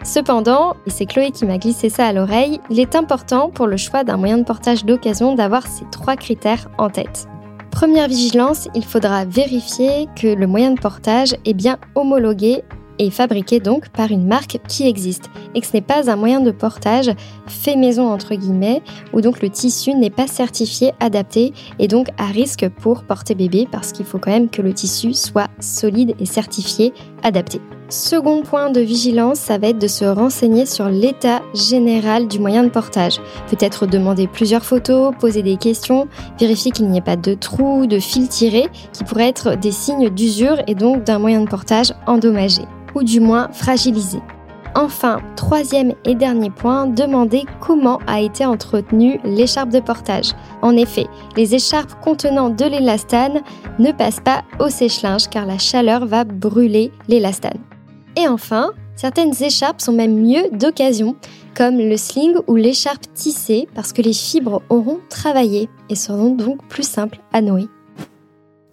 Cependant, 0.03 0.75
et 0.85 0.89
c'est 0.89 1.05
Chloé 1.05 1.31
qui 1.31 1.45
m'a 1.45 1.57
glissé 1.57 1.89
ça 1.89 2.07
à 2.07 2.13
l'oreille, 2.13 2.59
il 2.69 2.79
est 2.79 2.95
important 2.95 3.49
pour 3.49 3.67
le 3.67 3.77
choix 3.77 4.03
d'un 4.03 4.17
moyen 4.17 4.37
de 4.37 4.43
portage 4.43 4.85
d'occasion 4.85 5.35
d'avoir 5.35 5.67
ces 5.67 5.85
trois 5.91 6.15
critères 6.15 6.67
en 6.77 6.89
tête. 6.89 7.27
Première 7.71 8.07
vigilance, 8.07 8.67
il 8.73 8.83
faudra 8.83 9.25
vérifier 9.25 10.07
que 10.15 10.27
le 10.27 10.47
moyen 10.47 10.71
de 10.71 10.79
portage 10.79 11.35
est 11.45 11.53
bien 11.53 11.77
homologué 11.93 12.63
et 12.99 13.09
fabriqué 13.09 13.59
donc 13.59 13.89
par 13.89 14.11
une 14.11 14.27
marque 14.27 14.59
qui 14.67 14.87
existe 14.87 15.29
et 15.55 15.61
que 15.61 15.67
ce 15.67 15.73
n'est 15.73 15.81
pas 15.81 16.09
un 16.09 16.15
moyen 16.15 16.39
de 16.39 16.51
portage 16.51 17.11
fait 17.47 17.75
maison 17.75 18.09
entre 18.09 18.35
guillemets 18.35 18.81
où 19.13 19.21
donc 19.21 19.41
le 19.41 19.49
tissu 19.49 19.93
n'est 19.93 20.09
pas 20.09 20.27
certifié 20.27 20.91
adapté 20.99 21.53
et 21.79 21.87
donc 21.87 22.07
à 22.17 22.25
risque 22.25 22.67
pour 22.81 23.03
porter 23.03 23.35
bébé 23.35 23.67
parce 23.71 23.91
qu'il 23.91 24.05
faut 24.05 24.19
quand 24.19 24.31
même 24.31 24.49
que 24.49 24.61
le 24.61 24.73
tissu 24.73 25.13
soit 25.13 25.49
solide 25.59 26.15
et 26.19 26.25
certifié 26.25 26.93
adapté. 27.23 27.61
Second 27.89 28.41
point 28.41 28.69
de 28.69 28.81
vigilance, 28.81 29.39
ça 29.39 29.57
va 29.57 29.69
être 29.69 29.79
de 29.79 29.87
se 29.87 30.03
renseigner 30.03 30.65
sur 30.65 30.89
l'état 30.89 31.41
général 31.53 32.27
du 32.27 32.37
moyen 32.37 32.65
de 32.65 32.69
portage. 32.69 33.21
Peut-être 33.49 33.85
demander 33.85 34.27
plusieurs 34.27 34.65
photos, 34.65 35.13
poser 35.17 35.41
des 35.41 35.55
questions, 35.55 36.09
vérifier 36.37 36.71
qu'il 36.71 36.89
n'y 36.89 36.97
ait 36.97 37.01
pas 37.01 37.15
de 37.15 37.33
trous, 37.33 37.87
de 37.87 37.99
fils 37.99 38.27
tirés, 38.27 38.67
qui 38.91 39.05
pourraient 39.05 39.29
être 39.29 39.55
des 39.55 39.71
signes 39.71 40.09
d'usure 40.09 40.57
et 40.67 40.75
donc 40.75 41.05
d'un 41.05 41.17
moyen 41.17 41.39
de 41.39 41.49
portage 41.49 41.93
endommagé 42.07 42.63
ou 42.97 43.03
du 43.03 43.19
moins 43.19 43.49
fragilisé. 43.51 44.19
Enfin, 44.75 45.21
troisième 45.35 45.93
et 46.05 46.15
dernier 46.15 46.49
point, 46.49 46.87
demander 46.87 47.45
comment 47.61 47.99
a 48.07 48.21
été 48.21 48.45
entretenue 48.45 49.19
l'écharpe 49.23 49.69
de 49.69 49.79
portage. 49.79 50.33
En 50.61 50.75
effet, 50.75 51.07
les 51.35 51.55
écharpes 51.55 51.99
contenant 52.03 52.49
de 52.49 52.65
l'élastane 52.65 53.41
ne 53.79 53.91
passent 53.91 54.19
pas 54.19 54.43
au 54.59 54.69
sèche-linge 54.69 55.29
car 55.29 55.45
la 55.45 55.57
chaleur 55.57 56.05
va 56.05 56.23
brûler 56.25 56.91
l'élastane. 57.07 57.59
Et 58.15 58.27
enfin, 58.27 58.71
certaines 58.95 59.33
écharpes 59.41 59.81
sont 59.81 59.93
même 59.93 60.19
mieux 60.19 60.49
d'occasion, 60.51 61.15
comme 61.55 61.77
le 61.77 61.97
sling 61.97 62.35
ou 62.47 62.55
l'écharpe 62.55 63.11
tissée 63.13 63.67
parce 63.73 63.93
que 63.93 64.01
les 64.01 64.13
fibres 64.13 64.61
auront 64.69 64.99
travaillé 65.09 65.69
et 65.89 65.95
seront 65.95 66.35
donc 66.35 66.67
plus 66.67 66.87
simples 66.87 67.19
à 67.31 67.41
nouer. 67.41 67.67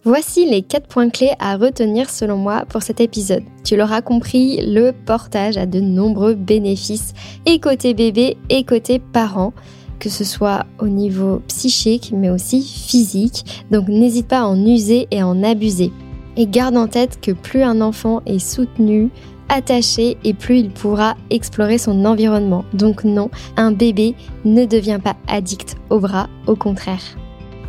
Voici 0.07 0.45
les 0.45 0.61
4 0.61 0.87
points 0.87 1.09
clés 1.09 1.33
à 1.39 1.57
retenir 1.57 2.11
selon 2.11 2.37
moi 2.37 2.65
pour 2.69 2.83
cet 2.83 3.01
épisode. 3.01 3.43
Tu 3.65 3.75
l'auras 3.75 4.03
compris, 4.03 4.61
le 4.61 4.93
portage 4.93 5.57
a 5.57 5.65
de 5.65 5.81
nombreux 5.81 6.35
bénéfices 6.35 7.15
et 7.47 7.59
côté 7.59 7.95
bébé 7.95 8.37
et 8.51 8.65
côté 8.65 8.99
parent 8.99 9.55
que 9.99 10.11
ce 10.11 10.25
soit 10.25 10.67
au 10.79 10.89
niveau 10.89 11.41
psychique 11.49 12.13
mais 12.15 12.29
aussi 12.29 12.61
physique. 12.61 13.65
Donc 13.71 13.89
n'hésite 13.89 14.29
pas 14.29 14.41
à 14.41 14.45
en 14.45 14.63
user 14.67 15.09
et 15.11 15.23
en 15.23 15.43
abuser. 15.43 15.91
Et 16.37 16.47
garde 16.47 16.77
en 16.77 16.87
tête 16.87 17.19
que 17.23 17.31
plus 17.31 17.63
un 17.63 17.81
enfant 17.81 18.21
est 18.27 18.39
soutenu, 18.39 19.09
attaché 19.49 20.19
et 20.23 20.35
plus 20.35 20.59
il 20.59 20.71
pourra 20.71 21.15
explorer 21.31 21.79
son 21.79 22.05
environnement. 22.05 22.67
Donc 22.75 23.05
non, 23.05 23.31
un 23.57 23.73
bébé 23.73 24.15
ne 24.45 24.67
devient 24.67 25.01
pas 25.03 25.17
addict 25.29 25.77
au 25.89 25.99
bras, 25.99 26.29
au 26.47 26.57
contraire. 26.57 27.17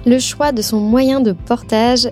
Le 0.05 0.19
choix 0.19 0.51
de 0.51 0.61
son 0.61 0.81
moyen 0.81 1.21
de 1.21 1.31
portage 1.31 2.09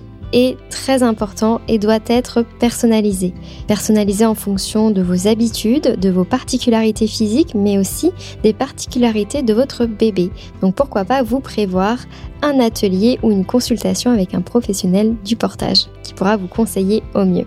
très 0.69 1.03
important 1.03 1.61
et 1.67 1.77
doit 1.79 1.99
être 2.07 2.43
personnalisé. 2.59 3.33
Personnalisé 3.67 4.25
en 4.25 4.35
fonction 4.35 4.91
de 4.91 5.01
vos 5.01 5.27
habitudes, 5.27 5.99
de 5.99 6.09
vos 6.09 6.23
particularités 6.25 7.07
physiques, 7.07 7.55
mais 7.55 7.77
aussi 7.77 8.11
des 8.43 8.53
particularités 8.53 9.43
de 9.43 9.53
votre 9.53 9.85
bébé. 9.85 10.31
Donc 10.61 10.75
pourquoi 10.75 11.05
pas 11.05 11.23
vous 11.23 11.39
prévoir 11.39 11.97
un 12.41 12.59
atelier 12.59 13.19
ou 13.23 13.31
une 13.31 13.45
consultation 13.45 14.11
avec 14.11 14.33
un 14.33 14.41
professionnel 14.41 15.15
du 15.23 15.35
portage 15.35 15.85
qui 16.03 16.13
pourra 16.13 16.37
vous 16.37 16.47
conseiller 16.47 17.03
au 17.15 17.25
mieux. 17.25 17.45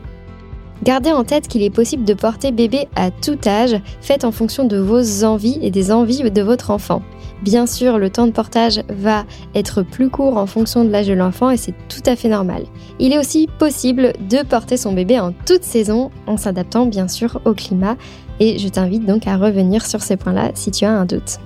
Gardez 0.82 1.12
en 1.12 1.24
tête 1.24 1.48
qu'il 1.48 1.62
est 1.62 1.70
possible 1.70 2.04
de 2.04 2.14
porter 2.14 2.52
bébé 2.52 2.86
à 2.96 3.10
tout 3.10 3.38
âge, 3.46 3.80
fait 4.00 4.24
en 4.24 4.32
fonction 4.32 4.64
de 4.64 4.78
vos 4.78 5.24
envies 5.24 5.58
et 5.62 5.70
des 5.70 5.90
envies 5.90 6.30
de 6.30 6.42
votre 6.42 6.70
enfant. 6.70 7.02
Bien 7.42 7.66
sûr, 7.66 7.98
le 7.98 8.08
temps 8.08 8.26
de 8.26 8.32
portage 8.32 8.80
va 8.88 9.24
être 9.54 9.82
plus 9.82 10.08
court 10.08 10.36
en 10.36 10.46
fonction 10.46 10.84
de 10.84 10.90
l'âge 10.90 11.06
de 11.06 11.12
l'enfant 11.12 11.50
et 11.50 11.56
c'est 11.56 11.74
tout 11.88 12.02
à 12.06 12.16
fait 12.16 12.28
normal. 12.28 12.64
Il 12.98 13.12
est 13.12 13.18
aussi 13.18 13.48
possible 13.58 14.12
de 14.30 14.42
porter 14.42 14.76
son 14.76 14.92
bébé 14.92 15.20
en 15.20 15.32
toute 15.32 15.64
saison 15.64 16.10
en 16.26 16.36
s'adaptant 16.36 16.86
bien 16.86 17.08
sûr 17.08 17.40
au 17.44 17.52
climat 17.52 17.96
et 18.40 18.58
je 18.58 18.68
t'invite 18.68 19.04
donc 19.04 19.26
à 19.26 19.36
revenir 19.36 19.84
sur 19.84 20.02
ces 20.02 20.16
points-là 20.16 20.50
si 20.54 20.70
tu 20.70 20.84
as 20.84 20.92
un 20.92 21.04
doute. 21.04 21.38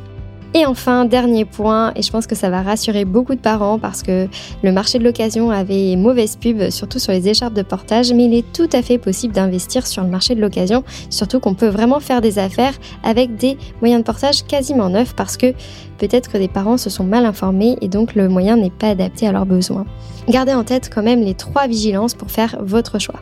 Et 0.52 0.66
enfin, 0.66 1.04
dernier 1.04 1.44
point, 1.44 1.92
et 1.94 2.02
je 2.02 2.10
pense 2.10 2.26
que 2.26 2.34
ça 2.34 2.50
va 2.50 2.62
rassurer 2.62 3.04
beaucoup 3.04 3.36
de 3.36 3.40
parents 3.40 3.78
parce 3.78 4.02
que 4.02 4.26
le 4.64 4.72
marché 4.72 4.98
de 4.98 5.04
l'occasion 5.04 5.52
avait 5.52 5.94
mauvaise 5.94 6.36
pub, 6.36 6.70
surtout 6.70 6.98
sur 6.98 7.12
les 7.12 7.28
écharpes 7.28 7.54
de 7.54 7.62
portage, 7.62 8.12
mais 8.12 8.24
il 8.24 8.34
est 8.34 8.52
tout 8.52 8.68
à 8.72 8.82
fait 8.82 8.98
possible 8.98 9.32
d'investir 9.32 9.86
sur 9.86 10.02
le 10.02 10.08
marché 10.08 10.34
de 10.34 10.40
l'occasion, 10.40 10.82
surtout 11.08 11.38
qu'on 11.38 11.54
peut 11.54 11.68
vraiment 11.68 12.00
faire 12.00 12.20
des 12.20 12.40
affaires 12.40 12.74
avec 13.04 13.36
des 13.36 13.58
moyens 13.80 14.00
de 14.00 14.04
portage 14.04 14.44
quasiment 14.44 14.88
neufs 14.88 15.14
parce 15.14 15.36
que 15.36 15.52
peut-être 15.98 16.28
que 16.28 16.38
des 16.38 16.48
parents 16.48 16.78
se 16.78 16.90
sont 16.90 17.04
mal 17.04 17.26
informés 17.26 17.76
et 17.80 17.86
donc 17.86 18.16
le 18.16 18.28
moyen 18.28 18.56
n'est 18.56 18.70
pas 18.70 18.88
adapté 18.88 19.28
à 19.28 19.32
leurs 19.32 19.46
besoins. 19.46 19.86
Gardez 20.28 20.54
en 20.54 20.64
tête 20.64 20.90
quand 20.92 21.02
même 21.02 21.20
les 21.20 21.34
trois 21.34 21.68
vigilances 21.68 22.14
pour 22.14 22.30
faire 22.32 22.56
votre 22.60 22.98
choix. 22.98 23.20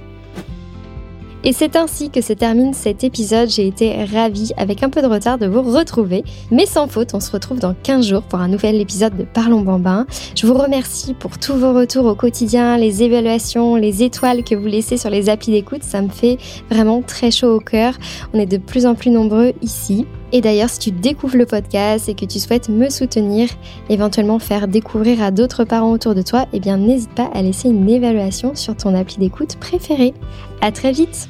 Et 1.44 1.52
c'est 1.52 1.76
ainsi 1.76 2.10
que 2.10 2.20
se 2.20 2.32
termine 2.32 2.74
cet 2.74 3.04
épisode. 3.04 3.48
J'ai 3.48 3.66
été 3.66 4.04
ravie, 4.04 4.52
avec 4.56 4.82
un 4.82 4.90
peu 4.90 5.02
de 5.02 5.06
retard, 5.06 5.38
de 5.38 5.46
vous 5.46 5.62
retrouver. 5.62 6.24
Mais 6.50 6.66
sans 6.66 6.88
faute, 6.88 7.14
on 7.14 7.20
se 7.20 7.30
retrouve 7.30 7.60
dans 7.60 7.74
15 7.74 8.06
jours 8.06 8.22
pour 8.22 8.40
un 8.40 8.48
nouvel 8.48 8.80
épisode 8.80 9.16
de 9.16 9.24
Parlons 9.24 9.60
Bambin. 9.60 10.06
Je 10.34 10.46
vous 10.46 10.54
remercie 10.54 11.14
pour 11.14 11.38
tous 11.38 11.54
vos 11.54 11.72
retours 11.72 12.06
au 12.06 12.14
quotidien, 12.14 12.76
les 12.76 13.02
évaluations, 13.02 13.76
les 13.76 14.02
étoiles 14.02 14.42
que 14.42 14.54
vous 14.54 14.66
laissez 14.66 14.96
sur 14.96 15.10
les 15.10 15.28
applis 15.28 15.52
d'écoute. 15.52 15.84
Ça 15.84 16.02
me 16.02 16.08
fait 16.08 16.38
vraiment 16.70 17.02
très 17.02 17.30
chaud 17.30 17.54
au 17.54 17.60
cœur. 17.60 17.94
On 18.34 18.38
est 18.38 18.46
de 18.46 18.58
plus 18.58 18.86
en 18.86 18.94
plus 18.94 19.10
nombreux 19.10 19.52
ici. 19.62 20.06
Et 20.32 20.40
d'ailleurs, 20.40 20.68
si 20.68 20.78
tu 20.78 20.90
découvres 20.90 21.36
le 21.36 21.46
podcast 21.46 22.08
et 22.08 22.14
que 22.14 22.26
tu 22.26 22.38
souhaites 22.38 22.68
me 22.68 22.90
soutenir, 22.90 23.48
éventuellement 23.88 24.38
faire 24.38 24.68
découvrir 24.68 25.22
à 25.22 25.30
d'autres 25.30 25.64
parents 25.64 25.92
autour 25.92 26.14
de 26.14 26.22
toi, 26.22 26.46
eh 26.52 26.60
bien 26.60 26.76
n'hésite 26.76 27.14
pas 27.14 27.30
à 27.32 27.42
laisser 27.42 27.68
une 27.68 27.88
évaluation 27.88 28.54
sur 28.54 28.76
ton 28.76 28.94
appli 28.94 29.16
d'écoute 29.18 29.56
préférée. 29.56 30.14
À 30.60 30.70
très 30.70 30.92
vite! 30.92 31.28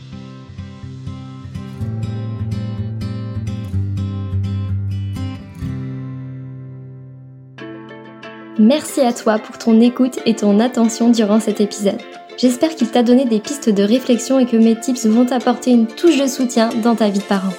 Merci 8.59 9.01
à 9.03 9.13
toi 9.13 9.39
pour 9.39 9.57
ton 9.57 9.81
écoute 9.81 10.19
et 10.27 10.35
ton 10.35 10.59
attention 10.59 11.11
durant 11.11 11.39
cet 11.39 11.61
épisode. 11.61 12.01
J'espère 12.39 12.75
qu'il 12.75 12.91
t'a 12.91 13.05
donné 13.05 13.25
des 13.25 13.39
pistes 13.39 13.69
de 13.69 13.85
réflexion 13.85 14.41
et 14.41 14.47
que 14.47 14.57
mes 14.57 14.75
tips 14.75 15.07
vont 15.07 15.27
t'apporter 15.27 15.71
une 15.71 15.87
touche 15.87 16.21
de 16.21 16.27
soutien 16.27 16.71
dans 16.83 16.97
ta 16.97 17.09
vie 17.09 17.21
de 17.21 17.25
parent. 17.25 17.53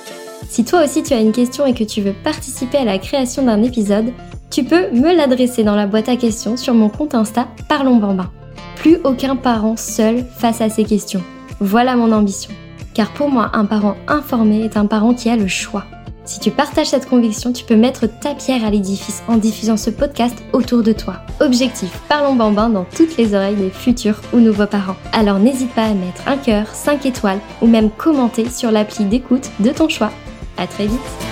Si 0.47 0.63
toi 0.63 0.83
aussi 0.83 1.03
tu 1.03 1.13
as 1.13 1.19
une 1.19 1.31
question 1.31 1.65
et 1.65 1.73
que 1.73 1.83
tu 1.83 2.01
veux 2.01 2.13
participer 2.23 2.77
à 2.77 2.85
la 2.85 2.97
création 2.97 3.43
d'un 3.43 3.61
épisode, 3.63 4.13
tu 4.49 4.63
peux 4.63 4.89
me 4.91 5.15
l'adresser 5.15 5.63
dans 5.63 5.75
la 5.75 5.87
boîte 5.87 6.09
à 6.09 6.15
questions 6.15 6.57
sur 6.57 6.73
mon 6.73 6.89
compte 6.89 7.15
Insta 7.15 7.47
Parlons 7.67 7.97
Bambin. 7.97 8.31
Plus 8.75 8.97
aucun 9.03 9.35
parent 9.35 9.75
seul 9.77 10.25
face 10.37 10.61
à 10.61 10.69
ces 10.69 10.85
questions. 10.85 11.23
Voilà 11.59 11.95
mon 11.95 12.11
ambition. 12.11 12.51
Car 12.93 13.11
pour 13.13 13.29
moi, 13.29 13.51
un 13.53 13.65
parent 13.65 13.95
informé 14.07 14.63
est 14.63 14.77
un 14.77 14.85
parent 14.85 15.13
qui 15.13 15.29
a 15.29 15.35
le 15.35 15.47
choix. 15.47 15.85
Si 16.25 16.39
tu 16.39 16.51
partages 16.51 16.87
cette 16.87 17.09
conviction, 17.09 17.51
tu 17.51 17.63
peux 17.63 17.75
mettre 17.75 18.05
ta 18.05 18.35
pierre 18.35 18.63
à 18.63 18.69
l'édifice 18.69 19.23
en 19.27 19.37
diffusant 19.37 19.77
ce 19.77 19.89
podcast 19.89 20.37
autour 20.53 20.83
de 20.83 20.91
toi. 20.91 21.15
Objectif, 21.39 21.89
parlons 22.07 22.35
bambin 22.35 22.69
dans 22.69 22.85
toutes 22.95 23.17
les 23.17 23.33
oreilles 23.33 23.55
des 23.55 23.71
futurs 23.71 24.21
ou 24.31 24.37
nouveaux 24.37 24.67
parents. 24.67 24.95
Alors 25.11 25.39
n'hésite 25.39 25.73
pas 25.73 25.85
à 25.85 25.93
mettre 25.93 26.27
un 26.27 26.37
cœur, 26.37 26.67
5 26.67 27.05
étoiles 27.07 27.39
ou 27.61 27.67
même 27.67 27.89
commenter 27.89 28.47
sur 28.47 28.71
l'appli 28.71 29.05
d'écoute 29.05 29.49
de 29.59 29.71
ton 29.71 29.89
choix. 29.89 30.11
À 30.59 30.67
très 30.67 30.87
vite 30.87 31.28